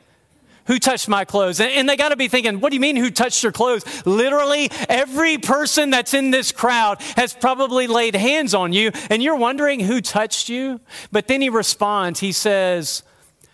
Who 0.71 0.79
touched 0.79 1.09
my 1.09 1.25
clothes? 1.25 1.59
And 1.59 1.89
they 1.89 1.97
got 1.97 2.11
to 2.11 2.17
be 2.17 2.29
thinking, 2.29 2.61
what 2.61 2.71
do 2.71 2.77
you 2.77 2.81
mean, 2.81 2.95
who 2.95 3.11
touched 3.11 3.43
your 3.43 3.51
clothes? 3.51 4.07
Literally, 4.07 4.71
every 4.89 5.37
person 5.37 5.91
that's 5.91 6.15
in 6.15 6.31
this 6.31 6.53
crowd 6.53 7.03
has 7.17 7.35
probably 7.35 7.89
laid 7.89 8.15
hands 8.15 8.55
on 8.55 8.73
you, 8.73 8.93
and 9.11 9.21
you're 9.21 9.35
wondering 9.35 9.81
who 9.81 10.01
touched 10.01 10.49
you. 10.49 10.81
But 11.11 11.27
then 11.27 11.41
he 11.41 11.49
responds, 11.49 12.21
he 12.21 12.31
says, 12.31 13.03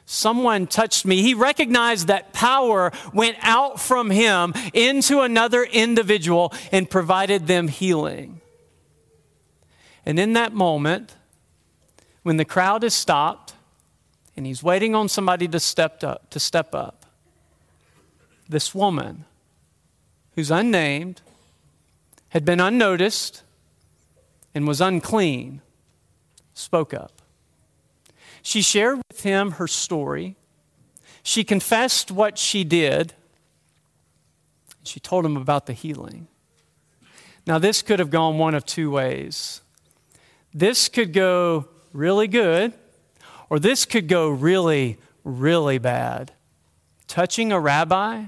Someone 0.05 0.67
touched 0.67 1.07
me. 1.07 1.23
He 1.23 1.33
recognized 1.33 2.09
that 2.09 2.35
power 2.35 2.93
went 3.15 3.39
out 3.41 3.81
from 3.81 4.11
him 4.11 4.53
into 4.75 5.23
another 5.23 5.65
individual 5.65 6.53
and 6.71 6.89
provided 6.89 7.47
them 7.47 7.69
healing. 7.69 8.43
And 10.05 10.19
in 10.19 10.35
that 10.35 10.53
moment, 10.53 11.17
when 12.25 12.37
the 12.37 12.45
crowd 12.45 12.85
is 12.85 12.93
stopped 12.93 13.55
and 14.37 14.45
he's 14.45 14.63
waiting 14.63 14.95
on 14.95 15.09
somebody 15.09 15.49
to 15.49 15.59
step 15.59 16.05
up, 16.05 16.29
to 16.31 16.39
step 16.39 16.75
up, 16.75 16.96
this 18.49 18.75
woman 18.75 19.25
who's 20.35 20.51
unnamed, 20.51 21.23
had 22.29 22.45
been 22.45 22.61
unnoticed, 22.61 23.43
and 24.55 24.67
was 24.67 24.81
unclean, 24.81 25.63
spoke 26.55 26.93
up. 26.93 27.23
She 28.43 28.63
shared 28.63 29.01
with 29.09 29.23
him 29.23 29.53
her 29.53 29.67
story. 29.67 30.37
She 31.23 31.43
confessed 31.43 32.11
what 32.11 32.39
she 32.39 32.63
did. 32.65 33.15
She 34.85 35.01
told 35.01 35.25
him 35.25 35.37
about 35.37 35.67
the 35.67 35.73
healing. 35.73 36.29
Now, 37.47 37.59
this 37.59 37.83
could 37.83 37.99
have 37.99 38.11
gone 38.11 38.39
one 38.39 38.55
of 38.55 38.67
two 38.67 38.91
ways. 38.91 39.63
This 40.53 40.89
could 40.89 41.13
go 41.13 41.69
really 41.93 42.29
good, 42.29 42.73
or 43.49 43.59
this 43.59 43.85
could 43.85 44.07
go 44.07 44.29
really, 44.29 44.99
really 45.25 45.79
bad. 45.79 46.33
Touching 47.09 47.53
a 47.53 47.61
rabbi 47.61 48.27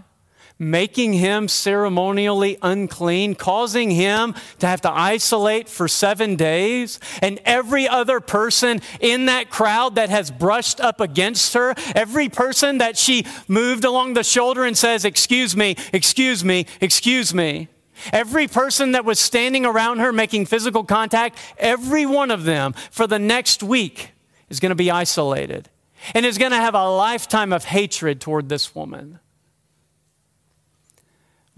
making 0.59 1.13
him 1.13 1.47
ceremonially 1.49 2.59
unclean, 2.63 3.35
causing 3.35 3.91
him 3.91 4.35
to 4.59 4.67
have 4.67 4.81
to 4.81 4.91
isolate 4.91 5.69
for 5.69 5.87
seven 5.87 6.37
days. 6.37 6.99
And 7.23 7.41
every 7.45 7.87
other 7.87 8.21
person 8.21 8.81
in 9.01 9.27
that 9.27 9.51
crowd 9.51 9.95
that 9.95 10.11
has 10.11 10.31
brushed 10.31 10.81
up 10.81 11.01
against 11.01 11.55
her, 11.55 11.75
every 11.95 12.29
person 12.29 12.79
that 12.79 12.97
she 12.97 13.25
moved 13.47 13.85
along 13.85 14.15
the 14.15 14.25
shoulder 14.25 14.65
and 14.65 14.77
says, 14.77 15.05
Excuse 15.05 15.57
me, 15.57 15.77
excuse 15.93 16.45
me, 16.45 16.67
excuse 16.81 17.33
me. 17.33 17.69
Every 18.13 18.47
person 18.47 18.93
that 18.93 19.05
was 19.05 19.19
standing 19.19 19.67
around 19.67 19.99
her 19.99 20.13
making 20.13 20.47
physical 20.47 20.85
contact, 20.85 21.37
every 21.59 22.07
one 22.07 22.31
of 22.31 22.45
them 22.45 22.75
for 22.91 23.07
the 23.07 23.19
next 23.19 23.63
week 23.63 24.13
is 24.49 24.61
going 24.61 24.71
to 24.71 24.77
be 24.77 24.91
isolated 24.91 25.69
and 26.15 26.25
is 26.25 26.39
going 26.39 26.53
to 26.53 26.59
have 26.59 26.75
a 26.75 26.89
lifetime 26.89 27.53
of 27.53 27.65
hatred 27.65 28.21
toward 28.21 28.49
this 28.49 28.75
woman. 28.75 29.19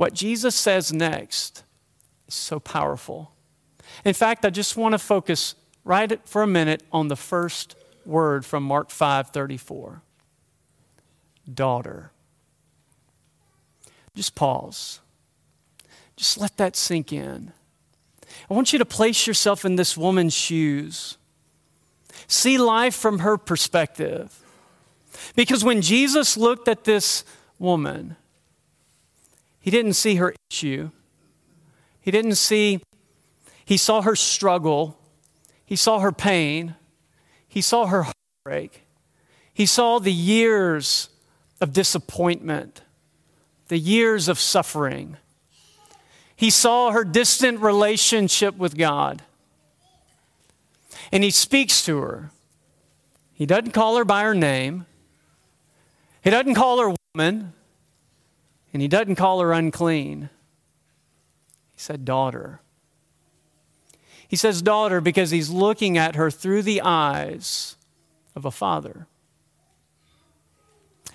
What 0.00 0.14
Jesus 0.14 0.54
says 0.54 0.94
next 0.94 1.62
is 2.26 2.32
so 2.32 2.58
powerful. 2.58 3.32
In 4.02 4.14
fact, 4.14 4.46
I 4.46 4.48
just 4.48 4.74
want 4.74 4.94
to 4.94 4.98
focus 4.98 5.54
right 5.84 6.26
for 6.26 6.40
a 6.40 6.46
minute 6.46 6.82
on 6.90 7.08
the 7.08 7.16
first 7.16 7.76
word 8.06 8.46
from 8.46 8.62
Mark 8.62 8.88
5:34. 8.88 10.00
Daughter. 11.52 12.12
Just 14.14 14.34
pause. 14.34 15.00
Just 16.16 16.38
let 16.38 16.56
that 16.56 16.76
sink 16.76 17.12
in. 17.12 17.52
I 18.48 18.54
want 18.54 18.72
you 18.72 18.78
to 18.78 18.86
place 18.86 19.26
yourself 19.26 19.66
in 19.66 19.76
this 19.76 19.98
woman's 19.98 20.32
shoes. 20.32 21.18
See 22.26 22.56
life 22.56 22.94
from 22.94 23.18
her 23.18 23.36
perspective. 23.36 24.42
Because 25.36 25.62
when 25.62 25.82
Jesus 25.82 26.38
looked 26.38 26.68
at 26.68 26.84
this 26.84 27.22
woman, 27.58 28.16
he 29.60 29.70
didn't 29.70 29.92
see 29.92 30.16
her 30.16 30.34
issue. 30.50 30.90
He 32.00 32.10
didn't 32.10 32.36
see, 32.36 32.80
he 33.64 33.76
saw 33.76 34.02
her 34.02 34.16
struggle. 34.16 34.98
He 35.64 35.76
saw 35.76 36.00
her 36.00 36.12
pain. 36.12 36.74
He 37.46 37.60
saw 37.60 37.86
her 37.86 38.06
heartbreak. 38.44 38.86
He 39.52 39.66
saw 39.66 39.98
the 39.98 40.12
years 40.12 41.10
of 41.60 41.72
disappointment, 41.72 42.82
the 43.68 43.78
years 43.78 44.26
of 44.28 44.40
suffering. 44.40 45.18
He 46.34 46.48
saw 46.48 46.90
her 46.90 47.04
distant 47.04 47.60
relationship 47.60 48.56
with 48.56 48.78
God. 48.78 49.22
And 51.12 51.22
he 51.22 51.30
speaks 51.30 51.84
to 51.84 52.00
her. 52.00 52.30
He 53.34 53.44
doesn't 53.44 53.72
call 53.72 53.96
her 53.96 54.04
by 54.04 54.22
her 54.22 54.34
name, 54.34 54.86
he 56.22 56.30
doesn't 56.30 56.54
call 56.54 56.80
her 56.80 56.94
woman. 57.14 57.52
And 58.72 58.80
he 58.80 58.88
doesn't 58.88 59.16
call 59.16 59.40
her 59.40 59.52
unclean. 59.52 60.30
He 61.72 61.80
said, 61.80 62.04
daughter. 62.04 62.60
He 64.28 64.36
says, 64.36 64.62
daughter, 64.62 65.00
because 65.00 65.30
he's 65.30 65.50
looking 65.50 65.98
at 65.98 66.14
her 66.14 66.30
through 66.30 66.62
the 66.62 66.82
eyes 66.82 67.76
of 68.36 68.44
a 68.44 68.50
father. 68.50 69.08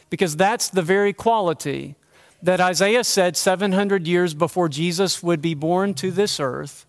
Because 0.10 0.36
that's 0.36 0.70
the 0.70 0.82
very 0.82 1.14
quality 1.14 1.96
that 2.42 2.60
Isaiah 2.60 3.04
said 3.04 3.38
700 3.38 4.08
years 4.08 4.34
before 4.34 4.70
Jesus 4.70 5.24
would 5.24 5.42
be 5.42 5.54
born 5.54 5.94
to 5.96 6.12
this 6.12 6.40
earth, 6.40 6.86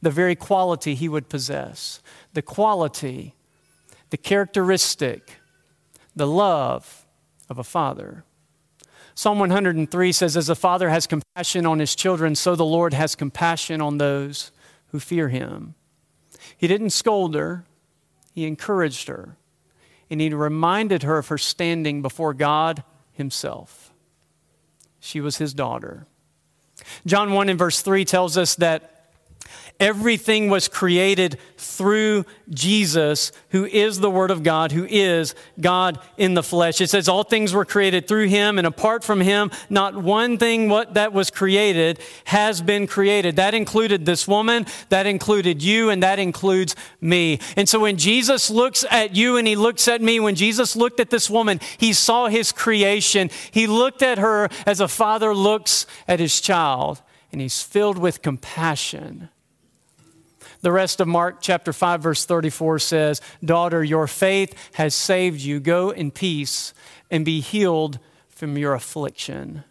the 0.00 0.10
very 0.10 0.34
quality 0.34 0.94
he 0.94 1.08
would 1.08 1.28
possess. 1.28 2.02
The 2.34 2.42
quality, 2.42 3.34
the 4.10 4.16
characteristic, 4.16 5.38
the 6.14 6.26
love 6.26 7.06
of 7.48 7.58
a 7.58 7.64
father. 7.64 8.24
Psalm 9.14 9.38
103 9.38 10.12
says, 10.12 10.36
As 10.36 10.46
the 10.46 10.56
Father 10.56 10.88
has 10.88 11.06
compassion 11.06 11.66
on 11.66 11.78
his 11.78 11.94
children, 11.94 12.34
so 12.34 12.56
the 12.56 12.64
Lord 12.64 12.94
has 12.94 13.14
compassion 13.14 13.80
on 13.80 13.98
those 13.98 14.50
who 14.88 15.00
fear 15.00 15.28
him. 15.28 15.74
He 16.56 16.66
didn't 16.66 16.90
scold 16.90 17.34
her, 17.34 17.64
he 18.34 18.46
encouraged 18.46 19.08
her, 19.08 19.36
and 20.10 20.20
he 20.20 20.32
reminded 20.32 21.02
her 21.02 21.18
of 21.18 21.28
her 21.28 21.38
standing 21.38 22.02
before 22.02 22.34
God 22.34 22.82
himself. 23.12 23.92
She 25.00 25.20
was 25.20 25.36
his 25.36 25.52
daughter. 25.52 26.06
John 27.04 27.32
1 27.32 27.48
in 27.48 27.56
verse 27.56 27.82
3 27.82 28.04
tells 28.04 28.38
us 28.38 28.54
that 28.56 28.91
Everything 29.80 30.48
was 30.48 30.68
created 30.68 31.38
through 31.56 32.24
Jesus, 32.50 33.32
who 33.50 33.64
is 33.64 33.98
the 33.98 34.10
Word 34.10 34.30
of 34.30 34.42
God, 34.42 34.70
who 34.70 34.86
is 34.88 35.34
God 35.60 35.98
in 36.16 36.34
the 36.34 36.42
flesh. 36.42 36.80
It 36.80 36.90
says 36.90 37.08
all 37.08 37.24
things 37.24 37.52
were 37.52 37.64
created 37.64 38.06
through 38.06 38.28
Him, 38.28 38.58
and 38.58 38.66
apart 38.66 39.02
from 39.02 39.20
Him, 39.20 39.50
not 39.68 40.00
one 40.00 40.38
thing 40.38 40.68
what, 40.68 40.94
that 40.94 41.12
was 41.12 41.30
created 41.30 41.98
has 42.24 42.62
been 42.62 42.86
created. 42.86 43.36
That 43.36 43.54
included 43.54 44.06
this 44.06 44.28
woman, 44.28 44.66
that 44.88 45.06
included 45.06 45.62
you, 45.62 45.90
and 45.90 46.02
that 46.02 46.18
includes 46.18 46.76
me. 47.00 47.40
And 47.56 47.68
so 47.68 47.80
when 47.80 47.96
Jesus 47.96 48.50
looks 48.50 48.84
at 48.90 49.16
you 49.16 49.36
and 49.36 49.48
He 49.48 49.56
looks 49.56 49.88
at 49.88 50.00
me, 50.00 50.20
when 50.20 50.36
Jesus 50.36 50.76
looked 50.76 51.00
at 51.00 51.10
this 51.10 51.28
woman, 51.28 51.58
He 51.78 51.92
saw 51.92 52.28
His 52.28 52.52
creation. 52.52 53.30
He 53.50 53.66
looked 53.66 54.02
at 54.02 54.18
her 54.18 54.48
as 54.66 54.80
a 54.80 54.88
father 54.88 55.34
looks 55.34 55.86
at 56.06 56.20
his 56.20 56.40
child, 56.40 57.02
and 57.32 57.40
He's 57.40 57.62
filled 57.62 57.98
with 57.98 58.22
compassion 58.22 59.28
the 60.62 60.72
rest 60.72 61.00
of 61.00 61.08
Mark 61.08 61.38
chapter 61.40 61.72
5 61.72 62.02
verse 62.02 62.24
34 62.24 62.78
says, 62.78 63.20
"Daughter, 63.44 63.84
your 63.84 64.06
faith 64.06 64.54
has 64.74 64.94
saved 64.94 65.40
you. 65.40 65.60
Go 65.60 65.90
in 65.90 66.10
peace 66.10 66.72
and 67.10 67.24
be 67.24 67.40
healed 67.40 67.98
from 68.28 68.56
your 68.56 68.74
affliction." 68.74 69.64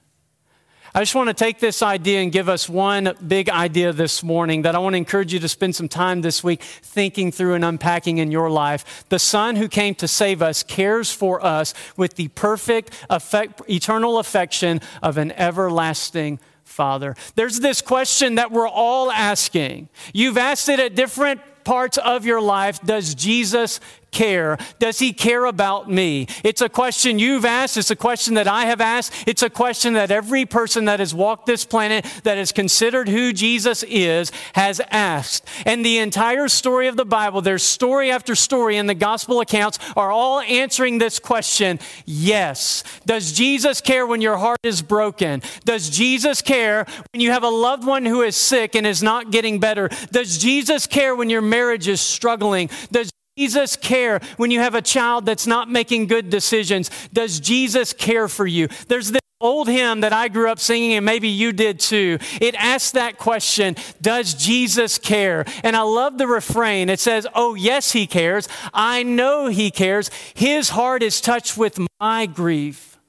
I 0.94 1.00
just 1.00 1.16
want 1.16 1.30
to 1.30 1.34
take 1.34 1.60
this 1.60 1.82
idea 1.82 2.20
and 2.20 2.34
give 2.34 2.50
us 2.50 2.68
one 2.68 3.16
big 3.26 3.50
idea 3.50 3.94
this 3.94 4.22
morning 4.24 4.64
that 4.64 4.76
I 4.76 4.80
want 4.80 4.94
to 4.94 4.98
encourage 4.98 5.32
you 5.32 5.40
to 5.40 5.48
spend 5.48 5.74
some 5.74 5.88
time 5.88 6.20
this 6.20 6.44
week 6.44 6.62
thinking 6.62 7.32
through 7.32 7.54
and 7.54 7.64
unpacking 7.64 8.18
in 8.18 8.30
your 8.30 8.50
life. 8.50 9.06
The 9.08 9.18
Son 9.18 9.56
who 9.56 9.70
came 9.70 9.96
to 9.96 10.08
save 10.10 10.42
us 10.42 10.64
cares 10.64 11.10
for 11.10 11.42
us 11.46 11.74
with 11.96 12.16
the 12.16 12.28
perfect, 12.30 12.94
effect, 13.10 13.62
eternal 13.70 14.20
affection 14.20 14.82
of 15.02 15.18
an 15.18 15.32
everlasting 15.38 16.42
Father. 16.72 17.16
There's 17.36 17.60
this 17.60 17.82
question 17.82 18.36
that 18.36 18.52
we're 18.52 18.68
all 18.68 19.12
asking. 19.12 19.90
You've 20.14 20.38
asked 20.38 20.70
it 20.70 20.80
at 20.80 20.96
different 20.96 21.42
parts 21.64 21.98
of 21.98 22.26
your 22.26 22.42
life. 22.42 22.82
Does 22.82 23.14
Jesus 23.14 23.80
care? 24.12 24.58
Does 24.80 25.00
he 25.00 25.14
care 25.14 25.46
about 25.46 25.90
me? 25.90 26.28
It's 26.44 26.62
a 26.62 26.70
question 26.70 27.20
you've 27.20 27.46
asked. 27.46 27.78
It's 27.78 27.92
a 27.92 27.96
question 27.96 28.36
that 28.36 28.48
I 28.48 28.66
have 28.66 28.82
asked. 28.82 29.14
It's 29.26 29.42
a 29.42 29.50
question 29.50 29.94
that 29.94 30.12
every 30.12 30.46
person 30.46 30.86
that 30.86 31.00
has 31.00 31.14
walked 31.14 31.46
this 31.46 31.66
planet, 31.66 32.06
that 32.24 32.38
has 32.38 32.52
considered 32.52 33.10
who 33.10 33.34
Jesus 33.34 33.84
is, 33.84 34.32
has 34.54 34.82
asked. 34.90 35.48
And 35.66 35.86
the 35.86 35.98
entire 36.00 36.48
story 36.48 36.88
of 36.88 36.98
the 36.98 37.06
Bible, 37.06 37.42
there's 37.42 37.64
story 37.64 38.12
after 38.12 38.36
story 38.36 38.78
in 38.78 38.88
the 38.88 38.96
gospel 38.96 39.40
accounts, 39.40 39.80
are 39.96 40.12
all 40.12 40.42
answering 40.42 40.98
this 40.98 41.20
question 41.20 41.80
yes. 42.06 42.84
Does 43.06 43.32
Jesus 43.32 43.82
care 43.82 44.06
when 44.06 44.22
your 44.22 44.38
heart 44.38 44.60
is 44.64 44.82
broken? 44.82 45.42
Does 45.66 45.90
Jesus 45.90 46.42
care 46.42 46.86
when 47.12 47.22
you 47.22 47.32
have 47.32 47.44
a 47.44 47.50
loved 47.50 47.86
one 47.86 48.06
who 48.06 48.22
is 48.22 48.36
sick 48.36 48.76
and 48.76 48.86
is 48.86 49.02
not 49.02 49.32
getting 49.32 49.60
better? 49.60 49.90
Does 50.12 50.38
Jesus 50.38 50.88
care 50.88 51.16
when 51.16 51.30
your 51.30 51.42
marriage 51.42 51.88
is 51.88 52.02
struggling? 52.02 52.70
Does 52.92 53.12
Jesus 53.42 53.76
care 53.76 54.22
when 54.38 54.52
you 54.52 54.60
have 54.60 54.76
a 54.76 54.84
child 54.84 55.26
that's 55.26 55.48
not 55.48 55.68
making 55.68 56.06
good 56.06 56.30
decisions? 56.30 56.92
Does 57.12 57.40
Jesus 57.40 57.92
care 57.92 58.28
for 58.28 58.46
you? 58.46 58.68
There's 58.88 59.10
this 59.10 59.22
old 59.40 59.68
hymn 59.68 60.02
that 60.02 60.14
I 60.14 60.28
grew 60.28 60.48
up 60.48 60.60
singing, 60.60 60.94
and 60.94 61.04
maybe 61.04 61.28
you 61.28 61.52
did 61.52 61.80
too, 61.80 62.20
it 62.40 62.54
asks 62.54 62.92
that 62.92 63.18
question 63.18 63.76
Does 64.00 64.36
Jesus 64.36 65.00
care? 65.00 65.44
And 65.64 65.76
I 65.76 65.82
love 65.82 66.20
the 66.20 66.28
refrain. 66.28 66.88
It 66.88 67.00
says, 67.00 67.26
Oh, 67.34 67.56
yes, 67.56 67.94
he 67.94 68.06
cares. 68.06 68.48
I 68.76 69.02
know 69.02 69.48
he 69.48 69.72
cares. 69.72 70.12
His 70.36 70.70
heart 70.70 71.02
is 71.02 71.20
touched 71.20 71.58
with 71.58 71.80
my 72.00 72.28
grief. 72.28 73.00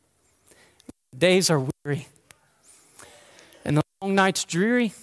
Days 1.16 1.50
are 1.50 1.66
weary, 1.84 2.08
and 3.66 3.76
the 3.76 3.82
long 4.00 4.14
nights 4.14 4.44
dreary. 4.44 4.94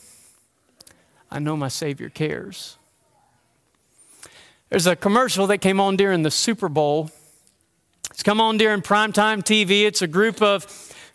I 1.30 1.38
know 1.38 1.56
my 1.56 1.68
Savior 1.68 2.10
cares. 2.10 2.79
There's 4.70 4.88
a 4.88 4.96
commercial 4.96 5.48
that 5.48 5.60
came 5.60 5.80
on 5.80 5.96
during 5.96 6.22
the 6.22 6.32
Super 6.32 6.70
Bowl. 6.70 7.10
It's 8.12 8.22
come 8.22 8.40
on 8.40 8.58
during 8.58 8.82
primetime 8.82 9.44
TV. 9.44 9.86
It's 9.86 10.02
a 10.02 10.08
group 10.08 10.42
of 10.42 10.68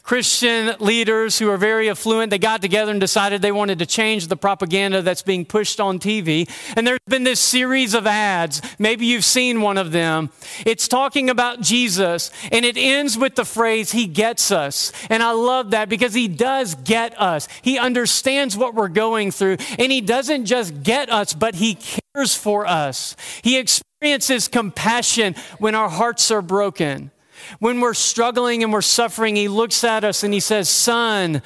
Christian 0.04 0.74
leaders 0.80 1.38
who 1.38 1.48
are 1.48 1.56
very 1.56 1.88
affluent, 1.88 2.28
they 2.28 2.38
got 2.38 2.60
together 2.60 2.90
and 2.90 3.00
decided 3.00 3.40
they 3.40 3.50
wanted 3.50 3.78
to 3.78 3.86
change 3.86 4.26
the 4.26 4.36
propaganda 4.36 5.00
that's 5.00 5.22
being 5.22 5.46
pushed 5.46 5.80
on 5.80 5.98
TV. 5.98 6.46
And 6.76 6.86
there's 6.86 6.98
been 7.06 7.24
this 7.24 7.40
series 7.40 7.94
of 7.94 8.06
ads. 8.06 8.60
Maybe 8.78 9.06
you've 9.06 9.24
seen 9.24 9.62
one 9.62 9.78
of 9.78 9.92
them. 9.92 10.28
It's 10.66 10.88
talking 10.88 11.30
about 11.30 11.62
Jesus, 11.62 12.30
and 12.52 12.66
it 12.66 12.76
ends 12.76 13.16
with 13.16 13.34
the 13.34 13.46
phrase, 13.46 13.92
He 13.92 14.06
gets 14.06 14.52
us. 14.52 14.92
And 15.08 15.22
I 15.22 15.30
love 15.30 15.70
that 15.70 15.88
because 15.88 16.12
He 16.12 16.28
does 16.28 16.74
get 16.74 17.18
us. 17.18 17.48
He 17.62 17.78
understands 17.78 18.58
what 18.58 18.74
we're 18.74 18.88
going 18.88 19.30
through, 19.30 19.56
and 19.78 19.90
He 19.90 20.02
doesn't 20.02 20.44
just 20.44 20.82
get 20.82 21.08
us, 21.08 21.32
but 21.32 21.54
He 21.54 21.78
cares 22.14 22.34
for 22.34 22.66
us. 22.66 23.16
He 23.42 23.58
experiences 23.58 24.46
compassion 24.46 25.34
when 25.58 25.74
our 25.74 25.88
hearts 25.88 26.30
are 26.30 26.42
broken. 26.42 27.10
When 27.58 27.80
we're 27.80 27.94
struggling 27.94 28.62
and 28.62 28.72
we're 28.72 28.82
suffering, 28.82 29.34
He 29.36 29.48
looks 29.48 29.82
at 29.82 30.04
us 30.04 30.22
and 30.22 30.32
He 30.32 30.40
says, 30.40 30.68
Son, 30.68 31.42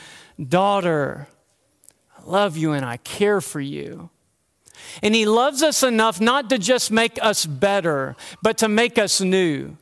daughter, 0.49 1.27
I 2.17 2.31
love 2.31 2.57
you 2.57 2.73
and 2.73 2.85
I 2.85 2.99
care 2.99 3.41
for 3.41 3.61
you. 3.61 4.11
And 5.03 5.15
He 5.15 5.25
loves 5.25 5.63
us 5.63 5.83
enough 5.83 6.21
not 6.21 6.51
to 6.51 6.59
just 6.59 6.91
make 6.91 7.19
us 7.23 7.47
better, 7.47 8.15
but 8.43 8.59
to 8.59 8.69
make 8.69 8.99
us 8.99 9.21
new. 9.21 9.77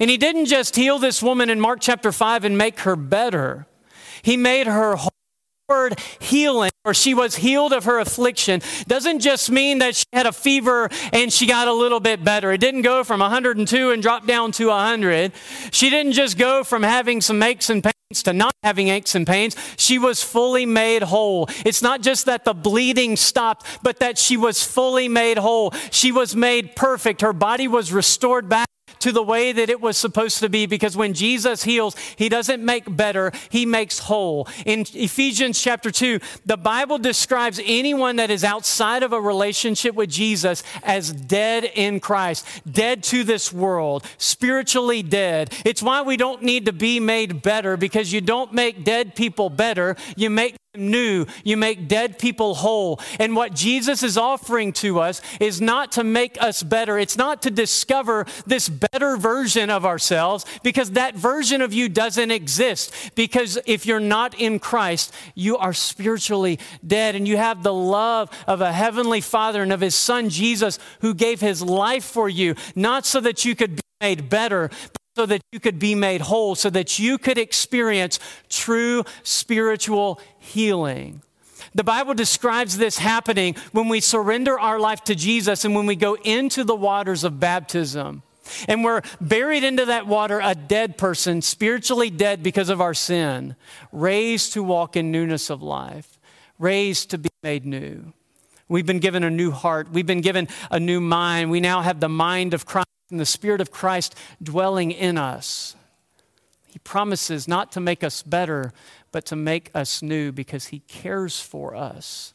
And 0.00 0.10
He 0.10 0.16
didn't 0.16 0.46
just 0.46 0.74
heal 0.74 0.98
this 0.98 1.22
woman 1.22 1.50
in 1.50 1.60
Mark 1.60 1.78
chapter 1.80 2.10
5 2.10 2.44
and 2.44 2.58
make 2.58 2.80
her 2.80 2.96
better, 2.96 3.66
He 4.22 4.36
made 4.36 4.66
her 4.66 4.96
whole 4.96 5.15
word 5.68 5.98
healing 6.20 6.70
or 6.84 6.94
she 6.94 7.12
was 7.12 7.34
healed 7.34 7.72
of 7.72 7.84
her 7.84 7.98
affliction 7.98 8.60
doesn't 8.86 9.18
just 9.18 9.50
mean 9.50 9.78
that 9.78 9.96
she 9.96 10.04
had 10.12 10.24
a 10.24 10.32
fever 10.32 10.88
and 11.12 11.32
she 11.32 11.44
got 11.44 11.66
a 11.66 11.72
little 11.72 11.98
bit 11.98 12.22
better. 12.22 12.52
It 12.52 12.60
didn't 12.60 12.82
go 12.82 13.02
from 13.02 13.18
102 13.18 13.90
and 13.90 14.00
drop 14.00 14.28
down 14.28 14.52
to 14.52 14.68
100. 14.68 15.32
She 15.72 15.90
didn't 15.90 16.12
just 16.12 16.38
go 16.38 16.62
from 16.62 16.84
having 16.84 17.20
some 17.20 17.42
aches 17.42 17.68
and 17.68 17.82
pains 17.82 18.22
to 18.22 18.32
not 18.32 18.54
having 18.62 18.88
aches 18.88 19.16
and 19.16 19.26
pains. 19.26 19.56
She 19.76 19.98
was 19.98 20.22
fully 20.22 20.66
made 20.66 21.02
whole. 21.02 21.48
It's 21.64 21.82
not 21.82 22.00
just 22.00 22.26
that 22.26 22.44
the 22.44 22.54
bleeding 22.54 23.16
stopped, 23.16 23.66
but 23.82 23.98
that 23.98 24.18
she 24.18 24.36
was 24.36 24.62
fully 24.62 25.08
made 25.08 25.36
whole. 25.36 25.72
She 25.90 26.12
was 26.12 26.36
made 26.36 26.76
perfect. 26.76 27.22
Her 27.22 27.32
body 27.32 27.66
was 27.66 27.92
restored 27.92 28.48
back 28.48 28.68
to 29.00 29.12
the 29.12 29.22
way 29.22 29.52
that 29.52 29.70
it 29.70 29.80
was 29.80 29.96
supposed 29.96 30.38
to 30.38 30.48
be 30.48 30.66
because 30.66 30.96
when 30.96 31.14
Jesus 31.14 31.64
heals, 31.64 31.96
he 32.16 32.28
doesn't 32.28 32.64
make 32.64 32.96
better, 32.96 33.32
he 33.50 33.66
makes 33.66 34.00
whole. 34.00 34.48
In 34.64 34.84
Ephesians 34.94 35.60
chapter 35.60 35.90
2, 35.90 36.20
the 36.44 36.56
Bible 36.56 36.98
describes 36.98 37.60
anyone 37.64 38.16
that 38.16 38.30
is 38.30 38.44
outside 38.44 39.02
of 39.02 39.12
a 39.12 39.20
relationship 39.20 39.94
with 39.94 40.10
Jesus 40.10 40.62
as 40.82 41.12
dead 41.12 41.64
in 41.74 42.00
Christ, 42.00 42.46
dead 42.70 43.02
to 43.04 43.24
this 43.24 43.52
world, 43.52 44.04
spiritually 44.18 45.02
dead. 45.02 45.52
It's 45.64 45.82
why 45.82 46.02
we 46.02 46.16
don't 46.16 46.42
need 46.42 46.66
to 46.66 46.72
be 46.72 47.00
made 47.00 47.42
better 47.42 47.76
because 47.76 48.12
you 48.12 48.20
don't 48.20 48.52
make 48.52 48.84
dead 48.84 49.14
people 49.14 49.50
better, 49.50 49.96
you 50.16 50.30
make 50.30 50.56
new. 50.78 51.26
You 51.44 51.56
make 51.56 51.88
dead 51.88 52.18
people 52.18 52.54
whole. 52.56 53.00
And 53.18 53.36
what 53.36 53.54
Jesus 53.54 54.02
is 54.02 54.16
offering 54.16 54.72
to 54.74 55.00
us 55.00 55.20
is 55.40 55.60
not 55.60 55.92
to 55.92 56.04
make 56.04 56.40
us 56.42 56.62
better. 56.62 56.98
It's 56.98 57.16
not 57.16 57.42
to 57.42 57.50
discover 57.50 58.26
this 58.46 58.68
better 58.68 59.16
version 59.16 59.70
of 59.70 59.84
ourselves 59.84 60.44
because 60.62 60.92
that 60.92 61.14
version 61.14 61.62
of 61.62 61.72
you 61.72 61.88
doesn't 61.88 62.30
exist. 62.30 62.92
Because 63.14 63.58
if 63.66 63.86
you're 63.86 64.00
not 64.00 64.38
in 64.38 64.58
Christ, 64.58 65.12
you 65.34 65.56
are 65.56 65.72
spiritually 65.72 66.58
dead 66.86 67.14
and 67.14 67.26
you 67.26 67.36
have 67.36 67.62
the 67.62 67.74
love 67.74 68.30
of 68.46 68.60
a 68.60 68.72
heavenly 68.72 69.20
Father 69.20 69.62
and 69.62 69.72
of 69.72 69.80
his 69.80 69.94
Son 69.94 70.28
Jesus 70.28 70.78
who 71.00 71.14
gave 71.14 71.40
his 71.40 71.62
life 71.62 72.04
for 72.04 72.28
you, 72.28 72.54
not 72.74 73.06
so 73.06 73.20
that 73.20 73.44
you 73.44 73.54
could 73.54 73.76
be 73.76 73.82
made 74.00 74.28
better, 74.28 74.70
so 75.16 75.24
that 75.24 75.40
you 75.50 75.58
could 75.58 75.78
be 75.78 75.94
made 75.94 76.20
whole, 76.20 76.54
so 76.54 76.68
that 76.68 76.98
you 76.98 77.16
could 77.16 77.38
experience 77.38 78.20
true 78.50 79.02
spiritual 79.22 80.20
healing. 80.38 81.22
The 81.74 81.84
Bible 81.84 82.12
describes 82.12 82.76
this 82.76 82.98
happening 82.98 83.56
when 83.72 83.88
we 83.88 84.00
surrender 84.00 84.60
our 84.60 84.78
life 84.78 85.02
to 85.04 85.14
Jesus 85.14 85.64
and 85.64 85.74
when 85.74 85.86
we 85.86 85.96
go 85.96 86.16
into 86.16 86.64
the 86.64 86.76
waters 86.76 87.24
of 87.24 87.40
baptism. 87.40 88.22
And 88.68 88.84
we're 88.84 89.00
buried 89.20 89.64
into 89.64 89.86
that 89.86 90.06
water, 90.06 90.38
a 90.42 90.54
dead 90.54 90.98
person, 90.98 91.40
spiritually 91.42 92.10
dead 92.10 92.42
because 92.42 92.68
of 92.68 92.80
our 92.82 92.94
sin, 92.94 93.56
raised 93.92 94.52
to 94.52 94.62
walk 94.62 94.96
in 94.96 95.10
newness 95.10 95.50
of 95.50 95.62
life, 95.62 96.18
raised 96.58 97.10
to 97.10 97.18
be 97.18 97.30
made 97.42 97.64
new. 97.64 98.12
We've 98.68 98.86
been 98.86 99.00
given 99.00 99.24
a 99.24 99.30
new 99.30 99.50
heart. 99.50 99.90
We've 99.90 100.06
been 100.06 100.20
given 100.20 100.48
a 100.70 100.78
new 100.78 101.00
mind. 101.00 101.50
We 101.50 101.60
now 101.60 101.80
have 101.80 102.00
the 102.00 102.08
mind 102.08 102.52
of 102.52 102.66
Christ 102.66 102.86
and 103.10 103.20
the 103.20 103.26
Spirit 103.26 103.60
of 103.60 103.70
Christ 103.70 104.14
dwelling 104.42 104.90
in 104.90 105.16
us. 105.16 105.76
He 106.66 106.78
promises 106.80 107.48
not 107.48 107.72
to 107.72 107.80
make 107.80 108.04
us 108.04 108.22
better, 108.22 108.72
but 109.12 109.24
to 109.26 109.36
make 109.36 109.70
us 109.74 110.02
new 110.02 110.32
because 110.32 110.66
He 110.66 110.80
cares 110.80 111.40
for 111.40 111.74
us. 111.74 112.34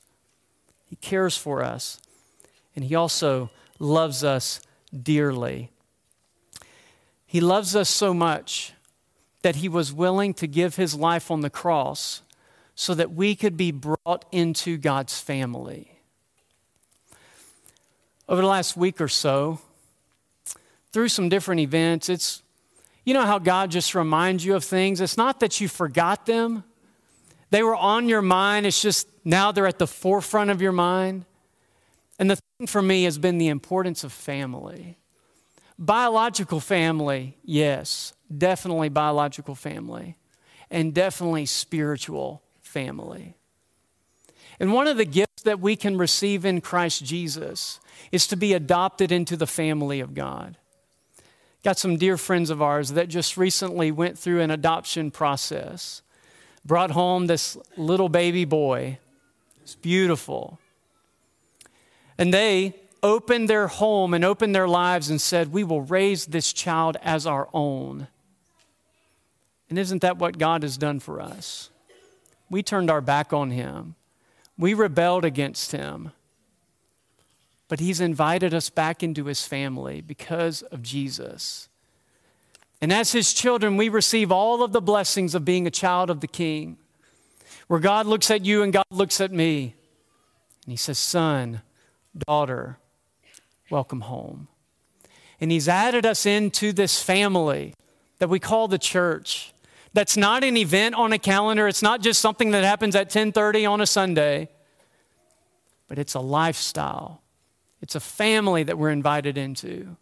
He 0.85 0.95
cares 0.95 1.37
for 1.37 1.61
us. 1.61 1.99
And 2.75 2.85
He 2.85 2.95
also 2.95 3.51
loves 3.79 4.23
us 4.23 4.61
dearly. 4.91 5.71
He 7.25 7.39
loves 7.39 7.75
us 7.75 7.89
so 7.89 8.13
much 8.13 8.73
that 9.41 9.57
He 9.57 9.69
was 9.69 9.93
willing 9.93 10.33
to 10.35 10.47
give 10.47 10.75
His 10.75 10.95
life 10.95 11.29
on 11.29 11.41
the 11.41 11.49
cross 11.49 12.23
so 12.73 12.95
that 12.95 13.13
we 13.13 13.35
could 13.35 13.57
be 13.57 13.71
brought 13.71 14.25
into 14.31 14.77
God's 14.77 15.19
family. 15.19 15.99
Over 18.27 18.41
the 18.41 18.47
last 18.47 18.75
week 18.75 18.99
or 19.01 19.07
so, 19.07 19.59
through 20.91 21.09
some 21.09 21.29
different 21.29 21.61
events. 21.61 22.09
It's, 22.09 22.43
you 23.05 23.13
know 23.13 23.25
how 23.25 23.39
God 23.39 23.71
just 23.71 23.95
reminds 23.95 24.45
you 24.45 24.55
of 24.55 24.63
things? 24.63 25.01
It's 25.01 25.17
not 25.17 25.39
that 25.39 25.61
you 25.61 25.67
forgot 25.67 26.25
them, 26.25 26.63
they 27.51 27.63
were 27.63 27.75
on 27.75 28.09
your 28.09 28.21
mind. 28.21 28.65
It's 28.65 28.81
just 28.81 29.07
now 29.23 29.51
they're 29.51 29.67
at 29.67 29.77
the 29.77 29.87
forefront 29.87 30.49
of 30.49 30.61
your 30.61 30.71
mind. 30.71 31.25
And 32.17 32.31
the 32.31 32.37
thing 32.37 32.65
for 32.65 32.81
me 32.81 33.03
has 33.03 33.17
been 33.17 33.37
the 33.37 33.49
importance 33.49 34.03
of 34.03 34.13
family. 34.13 34.97
Biological 35.77 36.59
family, 36.59 37.37
yes, 37.43 38.13
definitely 38.35 38.89
biological 38.89 39.55
family, 39.55 40.15
and 40.69 40.93
definitely 40.93 41.45
spiritual 41.45 42.41
family. 42.61 43.35
And 44.59 44.71
one 44.71 44.87
of 44.87 44.95
the 44.95 45.05
gifts 45.05 45.41
that 45.43 45.59
we 45.59 45.75
can 45.75 45.97
receive 45.97 46.45
in 46.45 46.61
Christ 46.61 47.03
Jesus 47.03 47.79
is 48.11 48.27
to 48.27 48.37
be 48.37 48.53
adopted 48.53 49.11
into 49.11 49.35
the 49.35 49.47
family 49.47 49.99
of 49.99 50.13
God. 50.13 50.57
Got 51.63 51.77
some 51.77 51.97
dear 51.97 52.17
friends 52.17 52.49
of 52.49 52.61
ours 52.61 52.93
that 52.93 53.07
just 53.07 53.37
recently 53.37 53.91
went 53.91 54.17
through 54.17 54.41
an 54.41 54.49
adoption 54.49 55.11
process, 55.11 56.01
brought 56.65 56.91
home 56.91 57.27
this 57.27 57.57
little 57.77 58.09
baby 58.09 58.45
boy. 58.45 58.97
It's 59.61 59.75
beautiful. 59.75 60.59
And 62.17 62.33
they 62.33 62.75
opened 63.03 63.47
their 63.47 63.67
home 63.67 64.13
and 64.13 64.25
opened 64.25 64.55
their 64.55 64.67
lives 64.67 65.09
and 65.09 65.21
said, 65.21 65.51
We 65.51 65.63
will 65.63 65.81
raise 65.81 66.27
this 66.27 66.51
child 66.51 66.97
as 67.03 67.27
our 67.27 67.47
own. 67.53 68.07
And 69.69 69.77
isn't 69.77 70.01
that 70.01 70.17
what 70.17 70.39
God 70.39 70.63
has 70.63 70.77
done 70.77 70.99
for 70.99 71.21
us? 71.21 71.69
We 72.49 72.63
turned 72.63 72.89
our 72.89 73.01
back 73.01 73.33
on 73.33 73.51
him, 73.51 73.95
we 74.57 74.73
rebelled 74.73 75.25
against 75.25 75.71
him 75.71 76.11
but 77.71 77.79
He's 77.79 78.01
invited 78.01 78.53
us 78.53 78.69
back 78.69 79.01
into 79.01 79.27
His 79.27 79.47
family 79.47 80.01
because 80.01 80.61
of 80.61 80.83
Jesus. 80.83 81.69
And 82.81 82.91
as 82.91 83.13
His 83.13 83.33
children, 83.33 83.77
we 83.77 83.87
receive 83.87 84.29
all 84.29 84.61
of 84.61 84.73
the 84.73 84.81
blessings 84.81 85.33
of 85.33 85.45
being 85.45 85.65
a 85.65 85.71
child 85.71 86.09
of 86.09 86.19
the 86.19 86.27
King, 86.27 86.75
where 87.67 87.79
God 87.79 88.07
looks 88.07 88.29
at 88.29 88.43
you 88.43 88.61
and 88.61 88.73
God 88.73 88.83
looks 88.91 89.21
at 89.21 89.31
me. 89.31 89.73
And 90.65 90.73
He 90.73 90.75
says, 90.75 90.97
Son, 90.97 91.61
daughter, 92.27 92.77
welcome 93.69 94.01
home. 94.01 94.49
And 95.39 95.49
He's 95.49 95.69
added 95.69 96.05
us 96.05 96.25
into 96.25 96.73
this 96.73 97.01
family 97.01 97.73
that 98.19 98.27
we 98.27 98.37
call 98.37 98.67
the 98.67 98.79
church. 98.79 99.53
That's 99.93 100.17
not 100.17 100.43
an 100.43 100.57
event 100.57 100.95
on 100.95 101.13
a 101.13 101.17
calendar. 101.17 101.69
It's 101.69 101.81
not 101.81 102.01
just 102.01 102.19
something 102.19 102.51
that 102.51 102.65
happens 102.65 102.97
at 102.97 103.09
10:30 103.09 103.65
on 103.65 103.79
a 103.79 103.85
Sunday, 103.85 104.49
but 105.87 105.97
it's 105.97 106.15
a 106.15 106.19
lifestyle 106.19 107.20
it's 107.81 107.95
a 107.95 107.99
family 107.99 108.63
that 108.63 108.77
we're 108.77 108.91
invited 108.91 109.37
into 109.37 109.97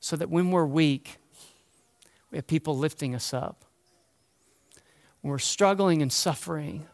so 0.00 0.16
that 0.16 0.30
when 0.30 0.50
we're 0.50 0.66
weak, 0.66 1.16
we 2.30 2.38
have 2.38 2.46
people 2.46 2.76
lifting 2.76 3.14
us 3.14 3.34
up. 3.34 3.64
when 5.20 5.32
we're 5.32 5.38
struggling 5.38 6.00
and 6.00 6.12
suffering, 6.12 6.86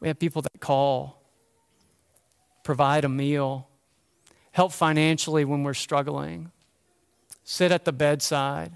we 0.00 0.08
have 0.08 0.18
people 0.18 0.40
that 0.40 0.60
call, 0.60 1.22
provide 2.62 3.04
a 3.04 3.08
meal, 3.08 3.68
help 4.52 4.72
financially 4.72 5.44
when 5.44 5.62
we're 5.62 5.74
struggling, 5.74 6.50
sit 7.44 7.70
at 7.70 7.84
the 7.84 7.92
bedside, 7.92 8.72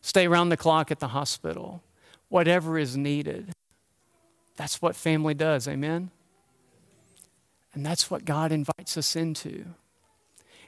stay 0.00 0.26
around 0.26 0.50
the 0.50 0.56
clock 0.56 0.90
at 0.92 1.00
the 1.00 1.08
hospital, 1.08 1.82
whatever 2.28 2.78
is 2.78 2.96
needed. 2.96 3.52
That's 4.56 4.80
what 4.80 4.94
family 4.94 5.34
does, 5.34 5.66
amen? 5.66 6.10
And 7.74 7.84
that's 7.84 8.10
what 8.10 8.24
God 8.24 8.52
invites 8.52 8.96
us 8.96 9.16
into. 9.16 9.66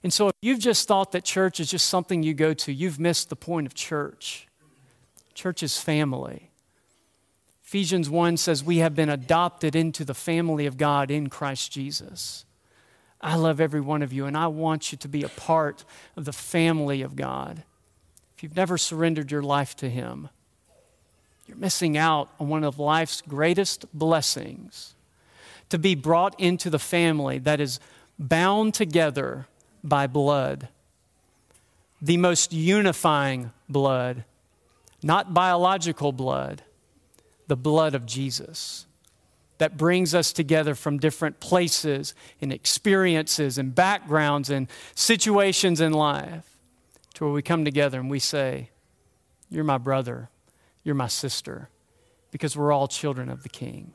And 0.03 0.13
so 0.13 0.29
if 0.29 0.35
you've 0.43 0.59
just 0.59 0.87
thought 0.87 1.13
that 1.13 1.25
church 1.25 1.61
is 1.61 1.71
just 1.71 1.87
something 1.87 2.23
you 2.23 2.35
go 2.35 2.53
to, 2.55 2.73
you've 2.73 3.01
missed 3.01 3.29
the 3.29 3.37
point 3.37 3.67
of 3.67 3.75
church. 3.75 4.47
Church 5.35 5.63
is 5.63 5.79
family. 5.79 6.51
Ephesians 7.65 8.11
1 8.11 8.37
says 8.37 8.63
we 8.63 8.79
have 8.79 8.95
been 8.95 9.09
adopted 9.09 9.75
into 9.75 10.05
the 10.05 10.15
family 10.15 10.67
of 10.67 10.77
God 10.77 11.11
in 11.11 11.29
Christ 11.29 11.73
Jesus. 11.73 12.45
I 13.21 13.37
love 13.37 13.61
every 13.61 13.81
one 13.81 14.03
of 14.03 14.13
you, 14.13 14.27
and 14.27 14.37
I 14.37 14.47
want 14.47 14.93
you 14.93 14.99
to 14.99 15.09
be 15.09 15.23
a 15.23 15.29
part 15.29 15.85
of 16.17 16.25
the 16.25 16.33
family 16.33 17.03
of 17.03 17.17
God. 17.17 17.65
If 18.37 18.43
you've 18.43 18.57
never 18.57 18.79
surrendered 18.79 19.33
your 19.33 19.43
life 19.43 19.75
to 19.77 19.89
Him, 19.89 20.29
you're 21.47 21.57
missing 21.57 21.97
out 21.97 22.29
on 22.39 22.49
one 22.49 22.65
of 22.65 22.79
life's 22.79 23.23
greatest 23.23 23.87
blessings 23.93 24.96
to 25.69 25.79
be 25.79 25.95
brought 25.95 26.39
into 26.39 26.71
the 26.71 26.79
family 26.79 27.39
that 27.39 27.61
is 27.61 27.81
bound 28.19 28.75
together 28.75 29.47
by 29.83 30.07
blood, 30.07 30.69
the 32.01 32.17
most 32.17 32.53
unifying 32.53 33.53
blood, 33.69 34.25
not 35.03 35.35
biological 35.35 36.13
blood, 36.13 36.63
the 37.47 37.57
blood 37.57 37.95
of 37.95 38.07
Jesus 38.07 38.87
that 39.59 39.77
brings 39.77 40.15
us 40.15 40.33
together 40.33 40.75
from 40.75 40.99
different 40.99 41.41
places 41.41 42.15
and 42.41 42.53
experiences 42.53 43.59
and 43.59 43.75
backgrounds 43.75 44.51
and 44.51 44.69
situations 44.95 45.81
in 45.81 45.93
life 45.93 46.57
to 47.15 47.25
where 47.25 47.33
we 47.33 47.43
come 47.43 47.65
together 47.65 47.99
and 47.99 48.11
we 48.11 48.19
say, 48.19 48.71
You're 49.49 49.65
my 49.65 49.79
brother, 49.79 50.29
you're 50.85 50.95
my 50.95 51.09
sister, 51.09 51.71
because 52.31 52.57
we're 52.57 52.73
all 52.73 52.89
children 52.89 53.31
of 53.31 53.43
the 53.43 53.49
King. 53.49 53.95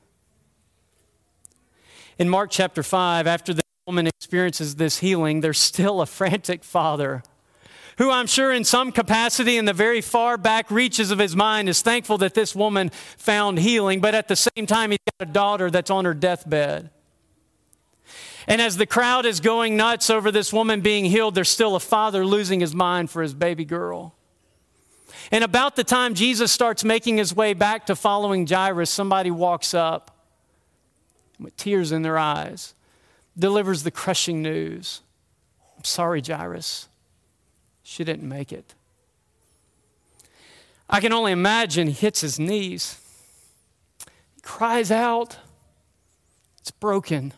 In 2.22 2.30
Mark 2.30 2.52
chapter 2.52 2.84
5, 2.84 3.26
after 3.26 3.52
the 3.52 3.64
woman 3.88 4.06
experiences 4.06 4.76
this 4.76 5.00
healing, 5.00 5.42
there's 5.42 5.58
still 5.58 6.02
a 6.02 6.06
frantic 6.06 6.64
father 6.64 7.24
who 7.98 8.12
I'm 8.12 8.28
sure 8.28 8.54
in 8.54 8.64
some 8.64 8.92
capacity 8.92 9.58
in 9.58 9.66
the 9.66 9.74
very 9.74 10.02
far 10.02 10.38
back 10.38 10.70
reaches 10.70 11.10
of 11.10 11.18
his 11.18 11.36
mind 11.36 11.68
is 11.68 11.82
thankful 11.82 12.20
that 12.20 12.36
this 12.36 12.56
woman 12.56 12.92
found 13.18 13.58
healing, 13.58 14.02
but 14.02 14.14
at 14.14 14.28
the 14.28 14.36
same 14.36 14.68
time, 14.68 14.92
he's 14.92 15.00
got 15.18 15.30
a 15.30 15.32
daughter 15.32 15.72
that's 15.72 15.90
on 15.90 16.06
her 16.06 16.14
deathbed. 16.14 16.92
And 18.46 18.62
as 18.62 18.78
the 18.78 18.86
crowd 18.86 19.26
is 19.26 19.40
going 19.40 19.76
nuts 19.76 20.12
over 20.12 20.30
this 20.30 20.54
woman 20.54 20.82
being 20.82 21.06
healed, 21.06 21.34
there's 21.34 21.50
still 21.50 21.76
a 21.76 21.80
father 21.80 22.24
losing 22.24 22.60
his 22.60 22.76
mind 22.76 23.10
for 23.10 23.24
his 23.24 23.34
baby 23.34 23.66
girl. 23.66 24.14
And 25.32 25.44
about 25.44 25.76
the 25.76 25.84
time 25.84 26.14
Jesus 26.14 26.52
starts 26.52 26.84
making 26.84 27.18
his 27.18 27.36
way 27.36 27.56
back 27.56 27.88
to 27.88 27.96
following 27.96 28.46
Jairus, 28.46 28.92
somebody 28.92 29.32
walks 29.32 29.74
up 29.74 30.21
with 31.42 31.58
tears 31.58 31.92
in 31.92 32.02
their 32.02 32.18
eyes, 32.18 32.74
delivers 33.38 33.84
the 33.84 33.92
crushing 33.92 34.42
news 34.42 35.02
I'm 35.82 35.86
sorry, 35.86 36.22
Jairus. 36.22 36.88
She 37.82 38.04
didn't 38.04 38.30
make 38.30 38.54
it. 38.54 38.76
I 40.88 41.00
can 41.00 41.12
only 41.12 41.32
imagine 41.32 41.88
he 41.88 41.94
hits 41.94 42.22
his 42.22 42.38
knees. 42.38 43.00
He 44.36 44.42
cries 44.42 44.92
out. 44.92 45.40
It's 46.60 46.70
broken. 46.70 47.34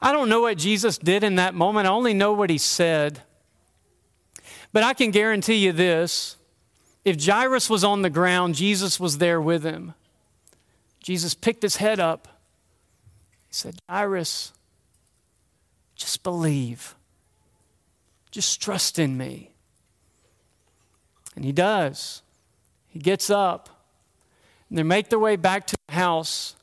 I 0.00 0.10
don't 0.10 0.30
know 0.30 0.40
what 0.40 0.56
Jesus 0.56 0.96
did 0.96 1.22
in 1.22 1.34
that 1.34 1.52
moment. 1.52 1.86
I 1.86 1.90
only 1.90 2.14
know 2.14 2.32
what 2.32 2.48
he 2.48 2.56
said. 2.56 3.20
But 4.72 4.84
I 4.84 4.94
can 4.94 5.10
guarantee 5.10 5.56
you 5.56 5.72
this 5.72 6.38
if 7.04 7.22
Jairus 7.22 7.68
was 7.68 7.84
on 7.84 8.00
the 8.00 8.08
ground, 8.08 8.54
Jesus 8.54 8.98
was 8.98 9.18
there 9.18 9.38
with 9.38 9.64
him. 9.64 9.92
Jesus 11.04 11.34
picked 11.34 11.62
his 11.62 11.76
head 11.76 12.00
up. 12.00 12.28
He 13.46 13.52
said, 13.52 13.76
Jairus, 13.90 14.54
just 15.94 16.22
believe. 16.22 16.94
Just 18.30 18.62
trust 18.62 18.98
in 18.98 19.18
me. 19.18 19.50
And 21.36 21.44
he 21.44 21.52
does. 21.52 22.22
He 22.88 23.00
gets 23.00 23.28
up, 23.28 23.68
and 24.70 24.78
they 24.78 24.82
make 24.82 25.10
their 25.10 25.18
way 25.18 25.36
back 25.36 25.66
to 25.66 25.76
the 25.88 25.92
house. 25.94 26.56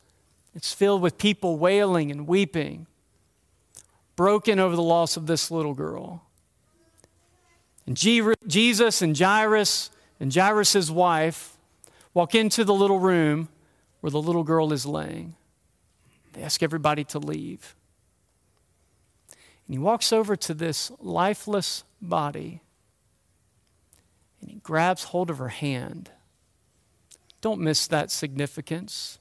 It's 0.56 0.74
filled 0.74 1.04
with 1.04 1.20
people 1.20 1.60
wailing 1.60 2.10
and 2.10 2.26
weeping, 2.26 2.88
broken 4.16 4.60
over 4.60 4.76
the 4.76 4.82
loss 4.82 5.18
of 5.18 5.28
this 5.28 5.52
little 5.52 5.76
girl. 5.76 6.24
And 7.86 7.96
Jesus 7.96 9.04
and 9.04 9.16
Jairus 9.16 9.92
and 10.20 10.34
Jairus' 10.34 10.90
wife 10.90 11.58
walk 12.16 12.34
into 12.34 12.64
the 12.64 12.74
little 12.74 13.00
room 13.00 13.48
where 14.02 14.12
the 14.12 14.22
little 14.22 14.44
girl 14.44 14.74
is 14.74 14.86
laying. 14.86 15.36
They 16.34 16.44
ask 16.44 16.62
everybody 16.62 17.04
to 17.06 17.20
leave. 17.20 17.76
And 19.68 19.76
he 19.76 19.80
walks 19.80 20.12
over 20.12 20.36
to 20.36 20.54
this 20.54 20.92
lifeless 21.00 21.84
body 22.02 22.62
and 24.42 24.50
he 24.50 24.58
grabs 24.58 25.06
hold 25.06 25.30
of 25.30 25.38
her 25.38 25.50
hand. 25.50 26.10
Don't 27.42 27.62
miss 27.62 27.88
that 27.88 28.12
significance. 28.12 29.20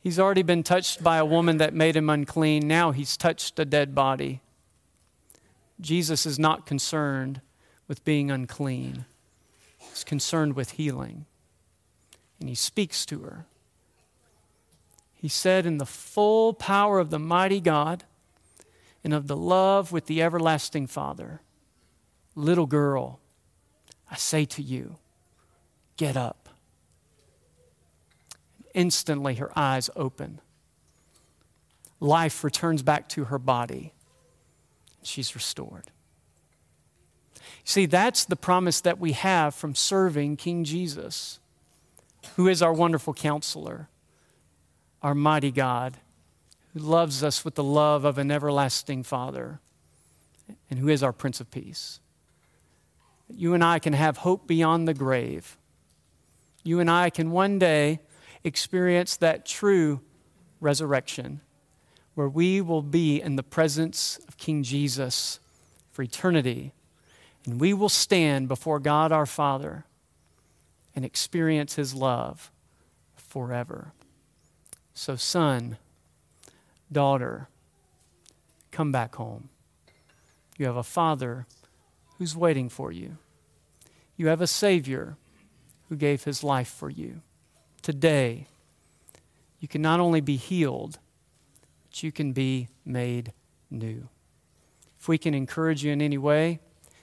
He's 0.00 0.18
already 0.18 0.42
been 0.42 0.62
touched 0.62 1.02
by 1.02 1.16
a 1.16 1.24
woman 1.24 1.56
that 1.58 1.72
made 1.72 1.96
him 1.96 2.10
unclean. 2.10 2.68
Now 2.68 2.90
he's 2.90 3.16
touched 3.16 3.58
a 3.58 3.64
dead 3.64 3.94
body. 3.94 4.40
Jesus 5.80 6.26
is 6.26 6.38
not 6.38 6.66
concerned 6.66 7.40
with 7.88 8.04
being 8.04 8.30
unclean, 8.30 9.04
he's 9.76 10.04
concerned 10.04 10.56
with 10.56 10.72
healing. 10.72 11.26
And 12.40 12.48
he 12.48 12.54
speaks 12.54 13.06
to 13.06 13.20
her. 13.20 13.46
He 15.24 15.30
said, 15.30 15.64
In 15.64 15.78
the 15.78 15.86
full 15.86 16.52
power 16.52 16.98
of 16.98 17.08
the 17.08 17.18
mighty 17.18 17.58
God, 17.58 18.04
and 19.02 19.14
of 19.14 19.26
the 19.26 19.38
love 19.38 19.90
with 19.90 20.04
the 20.04 20.20
everlasting 20.20 20.86
Father. 20.86 21.40
Little 22.34 22.66
girl, 22.66 23.20
I 24.10 24.16
say 24.16 24.44
to 24.44 24.60
you, 24.60 24.96
get 25.96 26.14
up. 26.14 26.50
Instantly, 28.74 29.36
her 29.36 29.50
eyes 29.58 29.88
open. 29.96 30.42
Life 32.00 32.44
returns 32.44 32.82
back 32.82 33.08
to 33.08 33.24
her 33.24 33.38
body. 33.38 33.94
She's 35.02 35.34
restored. 35.34 35.90
See, 37.64 37.86
that's 37.86 38.26
the 38.26 38.36
promise 38.36 38.82
that 38.82 39.00
we 39.00 39.12
have 39.12 39.54
from 39.54 39.74
serving 39.74 40.36
King 40.36 40.64
Jesus, 40.64 41.40
who 42.36 42.46
is 42.46 42.60
our 42.60 42.74
wonderful 42.74 43.14
counselor, 43.14 43.88
our 45.04 45.14
mighty 45.14 45.52
God, 45.52 45.98
who 46.72 46.80
loves 46.80 47.22
us 47.22 47.44
with 47.44 47.56
the 47.56 47.62
love 47.62 48.06
of 48.06 48.16
an 48.16 48.30
everlasting 48.30 49.02
Father 49.02 49.60
and 50.70 50.78
who 50.78 50.88
is 50.88 51.02
our 51.02 51.12
Prince 51.12 51.40
of 51.40 51.50
Peace. 51.50 52.00
You 53.28 53.52
and 53.52 53.62
I 53.62 53.78
can 53.78 53.92
have 53.92 54.16
hope 54.16 54.46
beyond 54.46 54.88
the 54.88 54.94
grave. 54.94 55.58
You 56.62 56.80
and 56.80 56.90
I 56.90 57.10
can 57.10 57.30
one 57.30 57.58
day 57.58 58.00
experience 58.44 59.16
that 59.18 59.44
true 59.44 60.00
resurrection 60.58 61.42
where 62.14 62.28
we 62.28 62.62
will 62.62 62.82
be 62.82 63.20
in 63.20 63.36
the 63.36 63.42
presence 63.42 64.18
of 64.26 64.38
King 64.38 64.62
Jesus 64.62 65.38
for 65.92 66.02
eternity. 66.02 66.72
And 67.44 67.60
we 67.60 67.74
will 67.74 67.90
stand 67.90 68.48
before 68.48 68.80
God 68.80 69.12
our 69.12 69.26
Father 69.26 69.84
and 70.96 71.04
experience 71.04 71.74
his 71.74 71.92
love 71.92 72.50
forever. 73.16 73.92
So, 74.94 75.16
son, 75.16 75.76
Daughter, 76.90 77.48
come 78.70 78.92
back 78.92 79.16
home. 79.16 79.48
You 80.56 80.66
have 80.66 80.76
a 80.76 80.84
father 80.84 81.46
who's 82.18 82.36
waiting 82.36 82.68
for 82.68 82.92
you. 82.92 83.18
You 84.16 84.28
have 84.28 84.40
a 84.40 84.46
Savior 84.46 85.16
who 85.88 85.96
gave 85.96 86.22
his 86.22 86.44
life 86.44 86.68
for 86.68 86.88
you. 86.88 87.22
Today, 87.82 88.46
you 89.58 89.66
can 89.66 89.82
not 89.82 89.98
only 89.98 90.20
be 90.20 90.36
healed, 90.36 90.98
but 91.88 92.02
you 92.02 92.12
can 92.12 92.32
be 92.32 92.68
made 92.84 93.32
new. 93.70 94.08
If 95.00 95.08
we 95.08 95.18
can 95.18 95.34
encourage 95.34 95.84
you 95.84 95.92
in 95.92 96.00
any 96.00 96.18
way, 96.18 96.60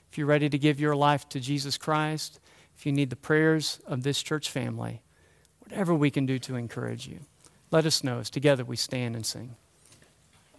if 0.10 0.18
you're 0.18 0.28
ready 0.28 0.50
to 0.50 0.58
give 0.58 0.80
your 0.80 0.96
life 0.96 1.28
to 1.30 1.40
Jesus 1.40 1.78
Christ, 1.78 2.40
if 2.78 2.86
you 2.86 2.92
need 2.92 3.10
the 3.10 3.16
prayers 3.16 3.82
of 3.86 4.04
this 4.04 4.24
church 4.24 4.50
family, 4.50 5.02
whatever 5.60 5.94
we 5.94 6.10
can 6.10 6.26
do 6.26 6.40
to 6.40 6.56
encourage 6.56 7.08
you, 7.08 7.20
let 7.72 7.86
us 7.86 8.04
know 8.04 8.20
as 8.20 8.30
together 8.30 8.64
we 8.66 8.76
stand 8.76 9.16
and 9.16 9.26
sing. 9.26 9.56